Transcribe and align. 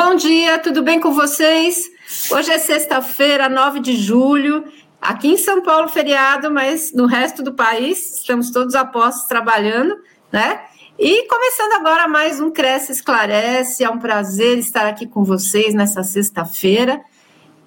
Bom 0.00 0.14
dia, 0.14 0.60
tudo 0.60 0.80
bem 0.80 1.00
com 1.00 1.12
vocês? 1.12 1.90
Hoje 2.30 2.52
é 2.52 2.58
sexta-feira, 2.60 3.48
9 3.48 3.80
de 3.80 3.96
julho. 3.96 4.64
Aqui 5.02 5.26
em 5.26 5.36
São 5.36 5.60
Paulo, 5.60 5.88
feriado, 5.88 6.52
mas 6.52 6.92
no 6.94 7.04
resto 7.04 7.42
do 7.42 7.52
país 7.52 8.14
estamos 8.20 8.52
todos 8.52 8.76
apostos 8.76 9.26
trabalhando, 9.26 9.96
né? 10.30 10.60
E 10.96 11.26
começando 11.26 11.72
agora 11.72 12.06
mais 12.06 12.40
um 12.40 12.48
Cresce 12.48 12.92
Esclarece. 12.92 13.82
É 13.82 13.90
um 13.90 13.98
prazer 13.98 14.56
estar 14.58 14.86
aqui 14.86 15.04
com 15.04 15.24
vocês 15.24 15.74
nessa 15.74 16.04
sexta-feira. 16.04 17.00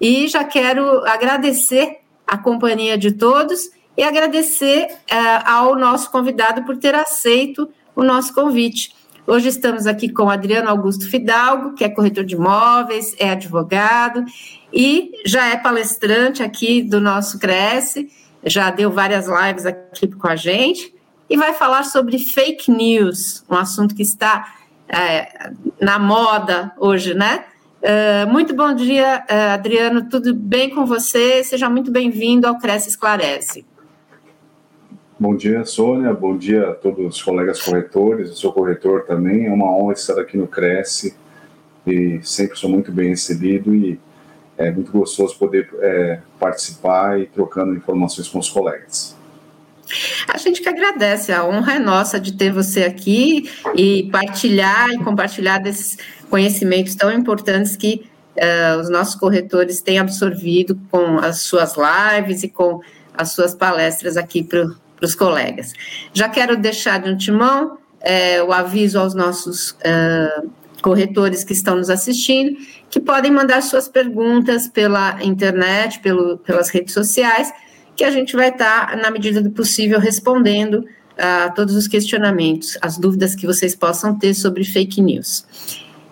E 0.00 0.26
já 0.26 0.42
quero 0.42 1.04
agradecer 1.04 1.98
a 2.26 2.38
companhia 2.38 2.96
de 2.96 3.12
todos 3.12 3.68
e 3.94 4.02
agradecer 4.02 4.86
uh, 4.90 5.50
ao 5.50 5.76
nosso 5.76 6.10
convidado 6.10 6.62
por 6.62 6.78
ter 6.78 6.94
aceito 6.94 7.68
o 7.94 8.02
nosso 8.02 8.32
convite. 8.32 9.01
Hoje 9.24 9.48
estamos 9.48 9.86
aqui 9.86 10.08
com 10.08 10.28
Adriano 10.28 10.68
Augusto 10.68 11.08
Fidalgo, 11.08 11.74
que 11.74 11.84
é 11.84 11.88
corretor 11.88 12.24
de 12.24 12.34
imóveis, 12.34 13.14
é 13.18 13.30
advogado 13.30 14.24
e 14.72 15.12
já 15.24 15.46
é 15.46 15.56
palestrante 15.56 16.42
aqui 16.42 16.82
do 16.82 17.00
nosso 17.00 17.38
Cresce, 17.38 18.10
já 18.44 18.68
deu 18.70 18.90
várias 18.90 19.28
lives 19.28 19.64
aqui 19.64 20.08
com 20.08 20.26
a 20.26 20.34
gente 20.34 20.92
e 21.30 21.36
vai 21.36 21.54
falar 21.54 21.84
sobre 21.84 22.18
fake 22.18 22.68
news, 22.68 23.44
um 23.48 23.54
assunto 23.54 23.94
que 23.94 24.02
está 24.02 24.54
é, 24.88 25.52
na 25.80 26.00
moda 26.00 26.72
hoje, 26.76 27.14
né? 27.14 27.44
Uh, 27.80 28.30
muito 28.30 28.54
bom 28.54 28.74
dia, 28.74 29.24
uh, 29.28 29.54
Adriano, 29.54 30.08
tudo 30.08 30.34
bem 30.34 30.70
com 30.70 30.84
você? 30.84 31.42
Seja 31.42 31.68
muito 31.68 31.90
bem-vindo 31.90 32.46
ao 32.46 32.58
Cresce 32.58 32.88
Esclarece. 32.88 33.64
Bom 35.22 35.36
dia, 35.36 35.64
Sônia. 35.64 36.12
Bom 36.12 36.36
dia 36.36 36.70
a 36.70 36.74
todos 36.74 37.14
os 37.14 37.22
colegas 37.22 37.62
corretores. 37.62 38.30
Eu 38.30 38.34
sou 38.34 38.52
corretor 38.52 39.04
também. 39.04 39.46
É 39.46 39.52
uma 39.52 39.70
honra 39.70 39.92
estar 39.92 40.18
aqui 40.18 40.36
no 40.36 40.48
Cresce 40.48 41.14
e 41.86 42.18
sempre 42.24 42.58
sou 42.58 42.68
muito 42.68 42.90
bem 42.90 43.10
recebido 43.10 43.72
e 43.72 44.00
é 44.58 44.72
muito 44.72 44.90
gostoso 44.90 45.38
poder 45.38 45.70
é, 45.78 46.18
participar 46.40 47.20
e 47.20 47.26
trocando 47.26 47.72
informações 47.72 48.26
com 48.26 48.40
os 48.40 48.50
colegas. 48.50 49.16
A 50.26 50.36
gente 50.38 50.60
que 50.60 50.68
agradece, 50.68 51.30
a 51.30 51.46
honra 51.46 51.74
é 51.74 51.78
nossa 51.78 52.18
de 52.18 52.32
ter 52.32 52.52
você 52.52 52.82
aqui 52.82 53.48
e 53.76 54.08
partilhar 54.10 54.90
e 54.90 54.98
compartilhar 54.98 55.58
desses 55.58 55.98
conhecimentos 56.28 56.96
tão 56.96 57.12
importantes 57.12 57.76
que 57.76 58.04
uh, 58.36 58.80
os 58.80 58.90
nossos 58.90 59.14
corretores 59.14 59.80
têm 59.80 60.00
absorvido 60.00 60.76
com 60.90 61.18
as 61.18 61.42
suas 61.42 61.76
lives 61.76 62.42
e 62.42 62.48
com 62.48 62.80
as 63.14 63.30
suas 63.30 63.54
palestras 63.54 64.16
aqui 64.16 64.42
para 64.42 64.81
para 65.02 65.06
os 65.08 65.14
colegas. 65.16 65.72
Já 66.14 66.28
quero 66.28 66.56
deixar 66.56 67.02
de 67.02 67.10
antemão 67.10 67.76
é, 68.00 68.40
o 68.40 68.52
aviso 68.52 69.00
aos 69.00 69.14
nossos 69.14 69.72
uh, 69.72 70.48
corretores 70.80 71.42
que 71.42 71.52
estão 71.52 71.76
nos 71.76 71.90
assistindo, 71.90 72.56
que 72.88 73.00
podem 73.00 73.32
mandar 73.32 73.62
suas 73.62 73.88
perguntas 73.88 74.68
pela 74.68 75.22
internet, 75.22 75.98
pelo, 75.98 76.38
pelas 76.38 76.68
redes 76.68 76.94
sociais, 76.94 77.52
que 77.96 78.04
a 78.04 78.10
gente 78.10 78.36
vai 78.36 78.50
estar, 78.50 78.96
na 78.96 79.10
medida 79.10 79.42
do 79.42 79.50
possível, 79.50 79.98
respondendo 79.98 80.84
a 81.18 81.48
uh, 81.48 81.54
todos 81.54 81.74
os 81.74 81.88
questionamentos, 81.88 82.78
as 82.80 82.96
dúvidas 82.96 83.34
que 83.34 83.44
vocês 83.44 83.74
possam 83.74 84.16
ter 84.16 84.34
sobre 84.34 84.64
fake 84.64 85.00
news. 85.00 85.44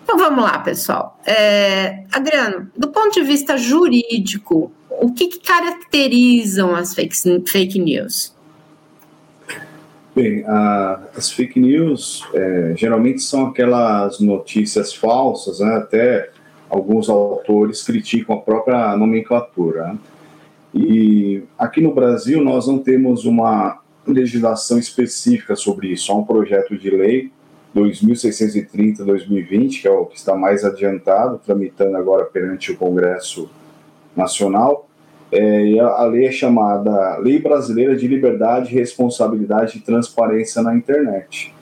Então 0.03 0.17
vamos 0.17 0.43
lá, 0.43 0.59
pessoal. 0.59 1.17
É, 1.25 2.03
Adriano, 2.11 2.69
do 2.77 2.89
ponto 2.89 3.13
de 3.13 3.21
vista 3.21 3.57
jurídico, 3.57 4.71
o 4.89 5.13
que, 5.13 5.27
que 5.27 5.39
caracterizam 5.39 6.75
as 6.75 6.93
fake, 6.93 7.15
fake 7.49 7.79
news? 7.79 8.33
Bem, 10.13 10.43
a, 10.45 11.03
as 11.15 11.31
fake 11.31 11.57
news 11.57 12.27
é, 12.33 12.73
geralmente 12.75 13.21
são 13.21 13.45
aquelas 13.45 14.19
notícias 14.19 14.93
falsas, 14.93 15.61
né? 15.61 15.75
até 15.75 16.29
alguns 16.69 17.09
autores 17.09 17.81
criticam 17.81 18.35
a 18.35 18.41
própria 18.41 18.97
nomenclatura. 18.97 19.87
Né? 19.87 19.97
E 20.73 21.43
aqui 21.57 21.79
no 21.79 21.93
Brasil 21.93 22.43
nós 22.43 22.67
não 22.67 22.77
temos 22.77 23.23
uma 23.23 23.79
legislação 24.05 24.77
específica 24.77 25.55
sobre 25.55 25.87
isso, 25.87 26.11
há 26.11 26.15
um 26.15 26.25
projeto 26.25 26.77
de 26.77 26.89
lei 26.89 27.31
2630-2020, 27.73 29.81
que 29.81 29.87
é 29.87 29.91
o 29.91 30.05
que 30.05 30.17
está 30.17 30.35
mais 30.35 30.65
adiantado, 30.65 31.39
tramitando 31.45 31.95
agora 31.95 32.25
perante 32.25 32.71
o 32.71 32.77
Congresso 32.77 33.49
Nacional, 34.13 34.89
é, 35.31 35.79
a 35.79 36.03
lei 36.03 36.25
é 36.25 36.31
chamada 36.31 37.17
Lei 37.17 37.39
Brasileira 37.39 37.95
de 37.95 38.07
Liberdade, 38.07 38.73
Responsabilidade 38.73 39.77
e 39.77 39.81
Transparência 39.81 40.61
na 40.61 40.75
Internet. 40.75 41.53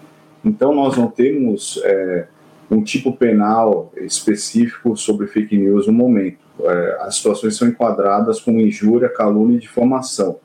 Então, 0.43 0.73
nós 0.73 0.97
não 0.97 1.07
temos 1.07 1.79
é, 1.83 2.27
um 2.71 2.81
tipo 2.81 3.15
penal 3.15 3.91
específico 3.97 4.97
sobre 4.97 5.27
fake 5.27 5.55
news 5.55 5.85
no 5.85 5.93
momento. 5.93 6.39
É, 6.61 6.97
as 7.01 7.15
situações 7.15 7.55
são 7.57 7.67
enquadradas 7.67 8.39
como 8.39 8.59
injúria, 8.59 9.07
calúnia 9.07 9.57
e 9.57 9.59
difamação. 9.59 10.37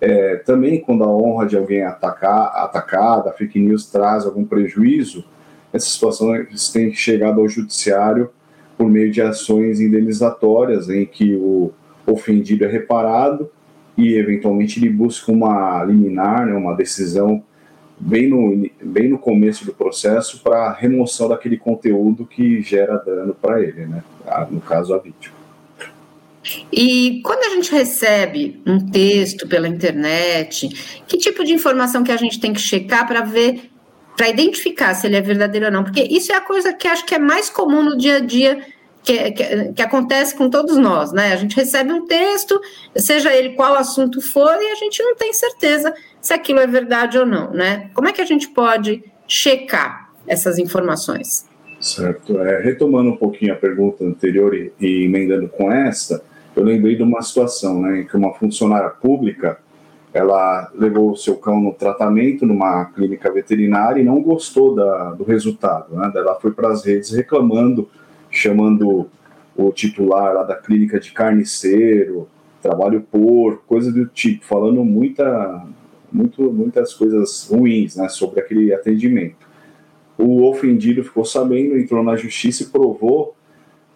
É, 0.00 0.36
também, 0.36 0.80
quando 0.80 1.04
a 1.04 1.08
honra 1.08 1.46
de 1.46 1.56
alguém 1.56 1.80
é 1.80 1.86
atacar, 1.86 2.52
atacada, 2.56 3.30
a 3.30 3.32
fake 3.32 3.60
news 3.60 3.86
traz 3.86 4.24
algum 4.24 4.44
prejuízo, 4.44 5.24
essas 5.72 5.90
situações 5.90 6.70
têm 6.70 6.92
chegado 6.92 7.40
ao 7.40 7.48
judiciário 7.48 8.30
por 8.76 8.88
meio 8.88 9.10
de 9.10 9.22
ações 9.22 9.80
indenizatórias, 9.80 10.90
em 10.90 11.06
que 11.06 11.34
o 11.34 11.72
ofendido 12.06 12.64
é 12.64 12.68
reparado 12.68 13.50
e 13.96 14.14
eventualmente 14.14 14.78
ele 14.78 14.90
busca 14.90 15.32
uma 15.32 15.82
liminar, 15.84 16.46
né, 16.46 16.54
uma 16.54 16.74
decisão 16.74 17.42
bem 17.98 18.28
no, 18.28 18.68
bem 18.82 19.08
no 19.08 19.18
começo 19.18 19.64
do 19.64 19.72
processo 19.72 20.42
para 20.42 20.72
remoção 20.72 21.28
daquele 21.28 21.56
conteúdo 21.56 22.26
que 22.26 22.60
gera 22.60 22.98
dano 22.98 23.34
para 23.34 23.62
ele, 23.62 23.86
né, 23.86 24.02
no 24.50 24.60
caso 24.60 24.94
a 24.94 24.98
vítima. 24.98 25.34
E 26.72 27.20
quando 27.24 27.44
a 27.44 27.54
gente 27.54 27.72
recebe 27.72 28.62
um 28.66 28.78
texto 28.78 29.48
pela 29.48 29.66
internet, 29.66 30.68
que 31.06 31.16
tipo 31.16 31.42
de 31.42 31.52
informação 31.52 32.04
que 32.04 32.12
a 32.12 32.16
gente 32.16 32.38
tem 32.38 32.52
que 32.52 32.60
checar 32.60 33.06
para 33.06 33.22
ver, 33.22 33.70
para 34.16 34.28
identificar 34.28 34.94
se 34.94 35.06
ele 35.06 35.16
é 35.16 35.20
verdadeiro 35.20 35.66
ou 35.66 35.72
não? 35.72 35.82
Porque 35.82 36.02
isso 36.02 36.30
é 36.30 36.36
a 36.36 36.40
coisa 36.40 36.72
que 36.72 36.86
acho 36.86 37.04
que 37.04 37.14
é 37.14 37.18
mais 37.18 37.50
comum 37.50 37.82
no 37.82 37.96
dia 37.96 38.16
a 38.16 38.20
dia 38.20 38.60
que, 39.06 39.30
que, 39.30 39.72
que, 39.72 39.82
acontece 39.82 40.34
com 40.34 40.50
todos 40.50 40.76
nós, 40.76 41.12
né? 41.12 41.32
A 41.32 41.36
gente 41.36 41.54
recebe 41.54 41.92
um 41.92 42.04
texto, 42.06 42.60
seja 42.96 43.32
ele 43.32 43.50
qual 43.50 43.76
assunto 43.76 44.20
for, 44.20 44.50
e 44.60 44.72
a 44.72 44.74
gente 44.74 45.00
não 45.00 45.14
tem 45.14 45.32
certeza 45.32 45.94
se 46.20 46.34
aquilo 46.34 46.58
é 46.58 46.66
verdade 46.66 47.16
ou 47.16 47.24
não, 47.24 47.52
né? 47.52 47.88
Como 47.94 48.08
é 48.08 48.12
que 48.12 48.20
a 48.20 48.24
gente 48.24 48.48
pode 48.48 49.04
checar 49.28 50.10
essas 50.26 50.58
informações? 50.58 51.48
Certo. 51.80 52.40
É, 52.40 52.60
retomando 52.60 53.10
um 53.10 53.16
pouquinho 53.16 53.52
a 53.52 53.56
pergunta 53.56 54.04
anterior 54.04 54.52
e, 54.52 54.72
e 54.80 55.04
emendando 55.04 55.48
com 55.48 55.70
esta, 55.70 56.20
eu 56.56 56.64
lembrei 56.64 56.96
de 56.96 57.02
uma 57.04 57.22
situação, 57.22 57.80
né, 57.80 58.00
em 58.00 58.06
que 58.06 58.16
uma 58.16 58.34
funcionária 58.34 58.90
pública 58.90 59.58
ela 60.12 60.72
levou 60.74 61.12
o 61.12 61.16
seu 61.16 61.36
cão 61.36 61.60
no 61.60 61.74
tratamento 61.74 62.44
numa 62.44 62.86
clínica 62.86 63.30
veterinária 63.30 64.00
e 64.00 64.04
não 64.04 64.20
gostou 64.20 64.74
da, 64.74 65.12
do 65.12 65.22
resultado. 65.22 65.94
Né? 65.94 66.10
Ela 66.14 66.34
foi 66.40 66.50
para 66.50 66.70
as 66.70 66.84
redes 66.84 67.10
reclamando 67.10 67.88
chamando 68.36 69.08
o 69.56 69.72
titular 69.72 70.34
lá 70.34 70.42
da 70.42 70.54
clínica 70.54 71.00
de 71.00 71.12
carniceiro, 71.12 72.28
trabalho 72.60 73.00
porco, 73.00 73.64
coisa 73.66 73.90
do 73.90 74.06
tipo, 74.06 74.44
falando 74.44 74.84
muita, 74.84 75.64
muito, 76.12 76.42
muitas 76.52 76.92
coisas 76.94 77.48
ruins 77.50 77.96
né, 77.96 78.08
sobre 78.08 78.40
aquele 78.40 78.72
atendimento. 78.74 79.46
O 80.18 80.44
ofendido 80.44 81.04
ficou 81.04 81.24
sabendo, 81.24 81.78
entrou 81.78 82.02
na 82.02 82.16
justiça 82.16 82.62
e 82.62 82.66
provou, 82.66 83.34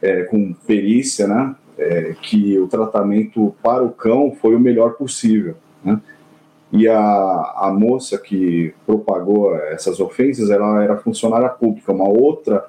é, 0.01 0.23
com 0.25 0.53
perícia, 0.67 1.27
né, 1.27 1.55
é, 1.79 2.15
que 2.23 2.59
o 2.59 2.67
tratamento 2.67 3.55
para 3.63 3.83
o 3.83 3.91
cão 3.91 4.33
foi 4.33 4.55
o 4.55 4.61
melhor 4.61 4.95
possível. 4.95 5.57
Né? 5.85 6.01
E 6.73 6.87
a, 6.87 6.99
a 6.99 7.75
moça 7.77 8.17
que 8.17 8.73
propagou 8.87 9.57
essas 9.57 9.99
ofensas, 9.99 10.51
ela 10.51 10.83
era 10.83 10.97
funcionária 10.97 11.49
pública, 11.49 11.93
uma 11.93 12.09
outra 12.09 12.65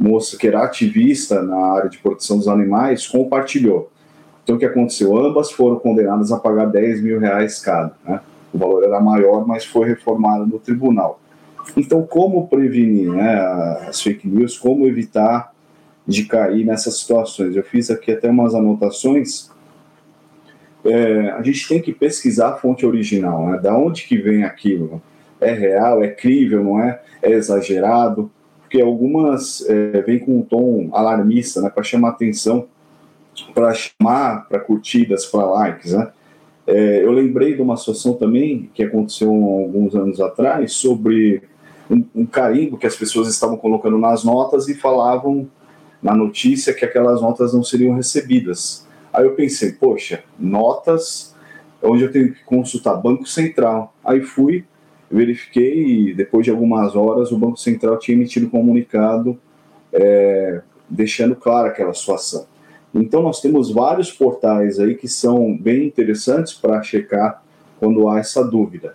moça 0.00 0.38
que 0.38 0.48
era 0.48 0.64
ativista 0.64 1.42
na 1.42 1.74
área 1.74 1.90
de 1.90 1.98
proteção 1.98 2.38
dos 2.38 2.48
animais, 2.48 3.06
compartilhou. 3.06 3.92
Então, 4.42 4.56
o 4.56 4.58
que 4.58 4.64
aconteceu? 4.64 5.14
Ambas 5.18 5.52
foram 5.52 5.78
condenadas 5.78 6.32
a 6.32 6.38
pagar 6.38 6.64
10 6.64 7.02
mil 7.02 7.20
reais 7.20 7.60
cada. 7.60 7.92
Né? 8.02 8.18
O 8.50 8.56
valor 8.56 8.82
era 8.82 8.98
maior, 8.98 9.46
mas 9.46 9.66
foi 9.66 9.86
reformado 9.88 10.46
no 10.46 10.58
tribunal. 10.58 11.20
Então, 11.76 12.02
como 12.02 12.48
prevenir 12.48 13.12
né, 13.12 13.36
as 13.86 14.00
fake 14.00 14.26
news? 14.26 14.58
Como 14.58 14.86
evitar 14.86 15.52
de 16.06 16.24
cair 16.24 16.64
nessas 16.64 16.98
situações? 16.98 17.54
Eu 17.54 17.62
fiz 17.62 17.90
aqui 17.90 18.10
até 18.10 18.30
umas 18.30 18.54
anotações. 18.54 19.50
É, 20.82 21.30
a 21.32 21.42
gente 21.42 21.68
tem 21.68 21.82
que 21.82 21.92
pesquisar 21.92 22.48
a 22.48 22.56
fonte 22.56 22.86
original, 22.86 23.50
né? 23.50 23.58
Da 23.58 23.76
onde 23.76 24.04
que 24.04 24.16
vem 24.16 24.44
aquilo? 24.44 25.02
É 25.38 25.52
real? 25.52 26.02
É 26.02 26.08
crível? 26.08 26.64
Não 26.64 26.82
é? 26.82 27.02
É 27.22 27.30
exagerado? 27.32 28.30
Porque 28.70 28.80
algumas 28.80 29.68
é, 29.68 30.00
vêm 30.02 30.20
com 30.20 30.38
um 30.38 30.42
tom 30.42 30.90
alarmista, 30.92 31.60
né, 31.60 31.68
para 31.68 31.82
chamar 31.82 32.10
atenção, 32.10 32.68
para 33.52 33.74
chamar 33.74 34.48
para 34.48 34.60
curtidas, 34.60 35.26
para 35.26 35.44
likes, 35.44 35.92
né? 35.92 36.12
É, 36.68 37.04
eu 37.04 37.10
lembrei 37.10 37.56
de 37.56 37.62
uma 37.62 37.76
situação 37.76 38.14
também 38.14 38.70
que 38.72 38.84
aconteceu 38.84 39.28
alguns 39.28 39.96
anos 39.96 40.20
atrás 40.20 40.72
sobre 40.74 41.42
um, 41.90 42.04
um, 42.14 42.24
carimbo 42.24 42.78
que 42.78 42.86
as 42.86 42.94
pessoas 42.94 43.26
estavam 43.26 43.56
colocando 43.56 43.98
nas 43.98 44.22
notas 44.22 44.68
e 44.68 44.74
falavam 44.74 45.48
na 46.00 46.14
notícia 46.14 46.72
que 46.72 46.84
aquelas 46.84 47.20
notas 47.20 47.52
não 47.52 47.64
seriam 47.64 47.96
recebidas. 47.96 48.86
Aí 49.12 49.24
eu 49.24 49.34
pensei, 49.34 49.72
poxa, 49.72 50.22
notas 50.38 51.34
onde 51.82 52.04
eu 52.04 52.12
tenho 52.12 52.32
que 52.32 52.44
consultar 52.44 52.94
Banco 52.94 53.26
Central. 53.26 53.92
Aí 54.04 54.20
fui, 54.22 54.64
verifiquei 55.10 56.08
e 56.10 56.14
depois 56.14 56.44
de 56.44 56.50
algumas 56.50 56.94
horas 56.94 57.32
o 57.32 57.38
Banco 57.38 57.58
Central 57.58 57.98
tinha 57.98 58.16
emitido 58.16 58.46
um 58.46 58.50
comunicado 58.50 59.38
é, 59.92 60.62
deixando 60.88 61.34
clara 61.34 61.68
aquela 61.68 61.92
situação. 61.92 62.46
Então 62.94 63.22
nós 63.22 63.40
temos 63.40 63.70
vários 63.70 64.12
portais 64.12 64.78
aí 64.78 64.94
que 64.94 65.08
são 65.08 65.56
bem 65.56 65.86
interessantes 65.86 66.54
para 66.54 66.82
checar 66.82 67.42
quando 67.78 68.08
há 68.08 68.18
essa 68.18 68.44
dúvida. 68.44 68.94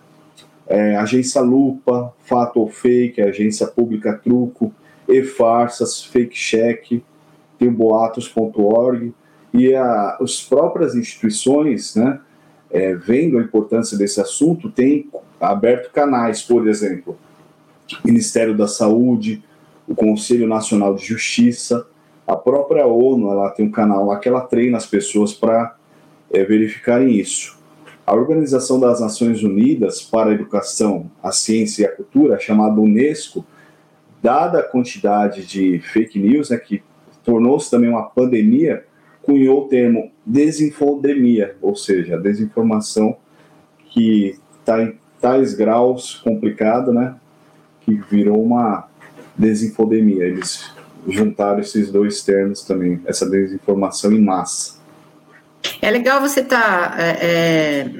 É, 0.66 0.96
agência 0.96 1.40
Lupa, 1.40 2.12
Fato 2.24 2.60
ou 2.60 2.68
Fake, 2.68 3.20
Agência 3.20 3.66
Pública 3.66 4.14
Truco, 4.14 4.72
E-Farsas, 5.08 6.02
Fake 6.04 6.34
Check, 6.34 7.02
tem 7.58 7.70
boatos.org 7.70 9.12
e 9.54 9.74
a, 9.74 10.18
as 10.20 10.42
próprias 10.42 10.94
instituições, 10.94 11.94
né, 11.94 12.20
é, 12.70 12.94
vendo 12.94 13.38
a 13.38 13.42
importância 13.42 13.96
desse 13.96 14.20
assunto, 14.20 14.70
têm 14.70 15.08
aberto 15.40 15.92
canais, 15.92 16.42
por 16.42 16.66
exemplo, 16.66 17.16
Ministério 18.04 18.56
da 18.56 18.66
Saúde, 18.66 19.42
o 19.86 19.94
Conselho 19.94 20.48
Nacional 20.48 20.94
de 20.94 21.04
Justiça, 21.04 21.86
a 22.26 22.36
própria 22.36 22.86
ONU, 22.86 23.30
ela 23.30 23.50
tem 23.50 23.66
um 23.66 23.70
canal 23.70 24.06
lá 24.06 24.18
que 24.18 24.28
ela 24.28 24.40
treina 24.40 24.76
as 24.76 24.86
pessoas 24.86 25.32
para 25.32 25.76
é, 26.32 26.42
verificarem 26.44 27.14
isso. 27.14 27.56
A 28.04 28.14
Organização 28.14 28.80
das 28.80 29.00
Nações 29.00 29.42
Unidas 29.42 30.02
para 30.02 30.30
a 30.30 30.34
Educação, 30.34 31.10
a 31.22 31.30
Ciência 31.30 31.82
e 31.82 31.86
a 31.86 31.92
Cultura, 31.92 32.38
chamada 32.38 32.80
Unesco, 32.80 33.44
dada 34.20 34.58
a 34.58 34.62
quantidade 34.62 35.46
de 35.46 35.78
fake 35.80 36.18
news, 36.18 36.50
né, 36.50 36.56
que 36.56 36.82
tornou-se 37.24 37.70
também 37.70 37.90
uma 37.90 38.04
pandemia, 38.04 38.84
cunhou 39.22 39.64
o 39.64 39.68
termo 39.68 40.10
desinfodemia, 40.24 41.56
ou 41.60 41.74
seja, 41.74 42.14
a 42.16 42.18
desinformação 42.18 43.16
que 43.90 44.38
está 44.60 44.92
tais 45.26 45.54
graus 45.54 46.14
complicado, 46.22 46.92
né, 46.92 47.16
que 47.80 48.00
virou 48.08 48.40
uma 48.40 48.86
desinfodemia. 49.36 50.24
Eles 50.24 50.72
juntaram 51.08 51.58
esses 51.58 51.90
dois 51.90 52.22
termos 52.22 52.62
também, 52.62 53.00
essa 53.04 53.28
desinformação 53.28 54.12
em 54.12 54.20
massa. 54.20 54.76
É 55.82 55.90
legal 55.90 56.20
você 56.20 56.40
estar 56.40 56.92
tá, 56.92 57.02
é, 57.02 57.18
é, 57.20 57.90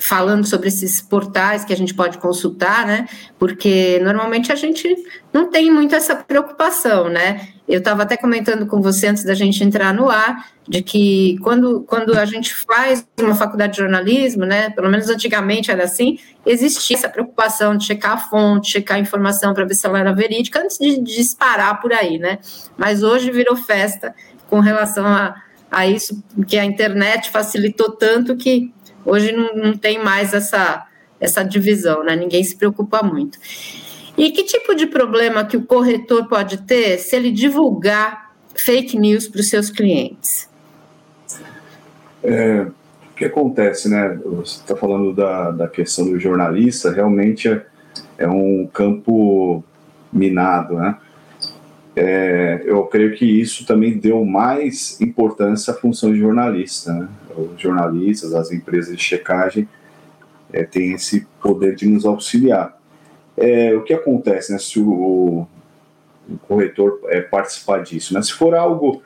falando 0.00 0.46
sobre 0.46 0.68
esses 0.68 1.00
portais 1.00 1.64
que 1.64 1.72
a 1.72 1.76
gente 1.76 1.94
pode 1.94 2.18
consultar, 2.18 2.86
né? 2.86 3.06
Porque 3.38 4.00
normalmente 4.02 4.50
a 4.50 4.54
gente 4.54 4.94
não 5.32 5.50
tem 5.50 5.70
muito 5.70 5.94
essa 5.94 6.16
preocupação, 6.16 7.08
né? 7.08 7.48
Eu 7.66 7.78
estava 7.78 8.02
até 8.02 8.16
comentando 8.16 8.66
com 8.66 8.82
você 8.82 9.06
antes 9.06 9.24
da 9.24 9.34
gente 9.34 9.64
entrar 9.64 9.92
no 9.94 10.10
ar, 10.10 10.50
de 10.68 10.82
que 10.82 11.38
quando, 11.42 11.82
quando 11.82 12.16
a 12.16 12.24
gente 12.26 12.54
faz 12.54 13.06
uma 13.18 13.34
faculdade 13.34 13.72
de 13.72 13.78
jornalismo, 13.78 14.44
né, 14.44 14.70
pelo 14.70 14.90
menos 14.90 15.08
antigamente 15.08 15.70
era 15.70 15.84
assim, 15.84 16.18
existia 16.44 16.96
essa 16.96 17.08
preocupação 17.08 17.76
de 17.76 17.86
checar 17.86 18.12
a 18.12 18.18
fonte, 18.18 18.70
checar 18.70 18.98
a 18.98 19.00
informação 19.00 19.54
para 19.54 19.64
ver 19.64 19.74
se 19.74 19.86
ela 19.86 19.98
era 19.98 20.12
verídica 20.12 20.60
antes 20.60 20.78
de, 20.78 21.00
disparar 21.00 21.80
por 21.80 21.92
aí, 21.92 22.18
né? 22.18 22.38
Mas 22.76 23.02
hoje 23.02 23.30
virou 23.30 23.56
festa 23.56 24.14
com 24.48 24.60
relação 24.60 25.06
a, 25.06 25.34
a 25.70 25.86
isso, 25.86 26.22
porque 26.34 26.58
a 26.58 26.64
internet 26.64 27.30
facilitou 27.30 27.90
tanto 27.92 28.36
que 28.36 28.72
hoje 29.04 29.32
não, 29.32 29.54
não 29.54 29.76
tem 29.76 30.02
mais 30.02 30.34
essa, 30.34 30.86
essa 31.20 31.42
divisão, 31.42 32.04
né? 32.04 32.16
Ninguém 32.16 32.42
se 32.42 32.56
preocupa 32.56 33.02
muito. 33.02 33.38
E 34.16 34.30
que 34.30 34.44
tipo 34.44 34.74
de 34.74 34.86
problema 34.86 35.44
que 35.44 35.56
o 35.56 35.64
corretor 35.64 36.28
pode 36.28 36.58
ter 36.58 36.98
se 36.98 37.16
ele 37.16 37.30
divulgar 37.30 38.32
fake 38.54 38.98
news 38.98 39.26
para 39.26 39.40
os 39.40 39.48
seus 39.48 39.70
clientes? 39.70 40.48
É, 42.22 42.62
o 42.62 43.14
que 43.16 43.24
acontece, 43.24 43.88
né? 43.88 44.18
Você 44.24 44.60
está 44.60 44.76
falando 44.76 45.12
da, 45.12 45.50
da 45.50 45.68
questão 45.68 46.06
do 46.06 46.18
jornalista, 46.18 46.92
realmente 46.92 47.48
é, 47.48 47.66
é 48.18 48.28
um 48.28 48.68
campo 48.72 49.64
minado, 50.12 50.76
né? 50.76 50.96
É, 51.96 52.62
eu 52.64 52.82
creio 52.84 53.14
que 53.14 53.24
isso 53.24 53.64
também 53.64 53.98
deu 53.98 54.24
mais 54.24 55.00
importância 55.00 55.72
à 55.72 55.76
função 55.76 56.12
de 56.12 56.18
jornalista. 56.18 56.92
Né? 56.92 57.08
Os 57.36 57.60
jornalistas, 57.60 58.34
as 58.34 58.50
empresas 58.52 58.96
de 58.96 59.02
checagem 59.02 59.68
é, 60.52 60.62
têm 60.62 60.92
esse 60.92 61.26
poder 61.42 61.74
de 61.74 61.86
nos 61.86 62.04
auxiliar. 62.04 62.78
É, 63.36 63.74
o 63.74 63.82
que 63.82 63.92
acontece 63.92 64.52
né, 64.52 64.58
se 64.58 64.78
o, 64.78 65.46
o 66.28 66.38
corretor 66.46 67.00
é, 67.06 67.20
participar 67.20 67.82
disso? 67.82 68.14
Né? 68.14 68.22
Se 68.22 68.32
for 68.32 68.54
algo 68.54 69.02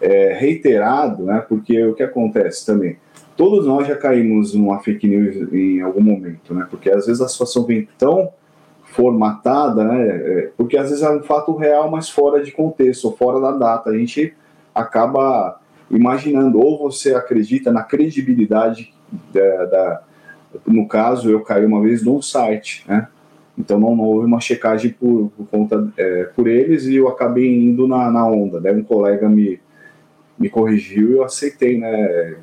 é, 0.00 0.32
reiterado, 0.32 1.24
né, 1.24 1.44
porque 1.48 1.84
o 1.84 1.94
que 1.94 2.02
acontece 2.02 2.66
também, 2.66 2.96
todos 3.36 3.66
nós 3.66 3.86
já 3.86 3.96
caímos 3.96 4.54
numa 4.54 4.80
fake 4.80 5.06
news 5.06 5.52
em 5.52 5.80
algum 5.80 6.02
momento, 6.02 6.52
né, 6.52 6.66
porque 6.68 6.90
às 6.90 7.06
vezes 7.06 7.20
a 7.20 7.28
situação 7.28 7.64
vem 7.64 7.88
tão 7.96 8.32
formatada, 8.84 9.84
né, 9.84 10.06
é, 10.08 10.50
porque 10.56 10.76
às 10.76 10.90
vezes 10.90 11.04
é 11.04 11.10
um 11.10 11.22
fato 11.22 11.56
real, 11.56 11.90
mas 11.90 12.10
fora 12.10 12.42
de 12.42 12.52
contexto, 12.52 13.10
fora 13.12 13.40
da 13.40 13.52
data, 13.52 13.90
a 13.90 13.96
gente 13.96 14.34
acaba 14.74 15.60
imaginando, 15.90 16.58
ou 16.58 16.78
você 16.78 17.14
acredita 17.14 17.70
na 17.70 17.82
credibilidade 17.82 18.92
da, 19.32 19.64
da 19.66 20.02
no 20.66 20.86
caso, 20.86 21.30
eu 21.30 21.40
caí 21.40 21.64
uma 21.64 21.80
vez 21.80 22.04
num 22.04 22.20
site, 22.20 22.84
né? 22.86 23.08
Então 23.56 23.78
não, 23.78 23.94
não 23.94 24.04
houve 24.04 24.26
uma 24.26 24.40
checagem 24.40 24.90
por, 24.90 25.30
por 25.36 25.46
conta 25.46 25.92
é, 25.96 26.24
por 26.24 26.46
eles 26.48 26.86
e 26.86 26.96
eu 26.96 27.08
acabei 27.08 27.54
indo 27.54 27.86
na, 27.86 28.10
na 28.10 28.26
onda. 28.26 28.60
Né? 28.60 28.72
Um 28.72 28.82
colega 28.82 29.28
me, 29.28 29.60
me 30.38 30.48
corrigiu 30.48 31.10
e 31.10 31.12
eu 31.14 31.24
aceitei, 31.24 31.78
né? 31.78 32.36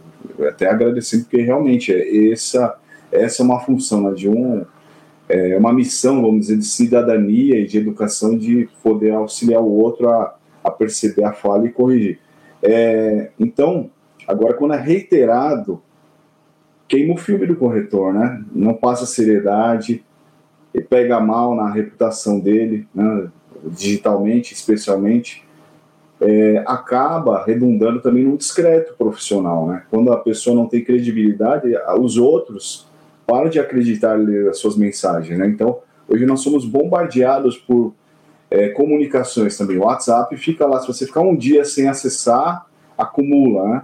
Até 0.47 0.69
agradecendo, 0.69 1.24
porque 1.24 1.42
realmente 1.42 1.94
é, 1.94 2.31
essa, 2.31 2.77
essa 3.12 3.42
é 3.42 3.45
uma 3.45 3.59
função 3.59 4.01
né, 4.01 4.13
de 4.13 4.30
um, 4.30 4.65
é 5.27 5.57
uma 5.57 5.74
missão, 5.74 6.21
vamos 6.21 6.42
dizer, 6.42 6.57
de 6.57 6.65
cidadania 6.65 7.59
e 7.59 7.68
de 7.68 7.77
educação 7.77 8.38
de 8.38 8.68
poder 8.83 9.12
auxiliar 9.12 9.62
o 9.62 9.71
outro 9.71 10.09
a, 10.09 10.35
a 10.63 10.71
perceber 10.71 11.24
a 11.24 11.33
falha 11.33 11.68
e 11.68 11.71
corrigir. 11.71 12.19
É, 12.61 13.31
então, 13.39 13.89
agora, 14.27 14.53
quando 14.53 14.73
é 14.73 14.79
reiterado, 14.79 15.81
queima 16.88 17.13
o 17.13 17.17
filme 17.17 17.45
do 17.45 17.56
corretor, 17.56 18.13
né? 18.13 18.44
Não 18.53 18.73
passa 18.73 19.06
seriedade, 19.06 20.03
e 20.73 20.81
pega 20.81 21.19
mal 21.19 21.56
na 21.56 21.69
reputação 21.69 22.39
dele, 22.39 22.87
né, 22.94 23.28
digitalmente, 23.66 24.54
especialmente, 24.54 25.44
é, 26.21 26.63
acaba 26.68 27.44
redundando 27.44 28.01
também 28.01 28.23
no 28.23 28.37
discreto 28.37 28.94
profissional. 28.97 29.68
Né? 29.68 29.83
Quando 29.89 30.11
a 30.11 30.18
pessoa 30.18 30.56
não 30.56 30.68
tem 30.68 30.83
credibilidade, 30.83 31.73
os 31.99 32.18
outros 32.18 32.87
param 33.25 33.49
de 33.49 33.59
acreditar 33.59 34.18
nas 34.18 34.57
suas 34.57 34.75
mensagens. 34.75 35.37
Né? 35.37 35.47
Então, 35.47 35.80
hoje 36.07 36.25
nós 36.25 36.42
somos 36.42 36.66
bombardeados 36.66 37.57
por 37.57 37.94
é, 38.49 38.69
comunicações 38.69 39.57
também. 39.57 39.77
O 39.77 39.83
WhatsApp 39.83 40.35
fica 40.37 40.65
lá, 40.65 40.79
se 40.79 40.87
você 40.87 41.06
ficar 41.06 41.21
um 41.21 41.35
dia 41.35 41.63
sem 41.63 41.87
acessar, 41.87 42.65
acumula 42.97 43.68
né? 43.68 43.81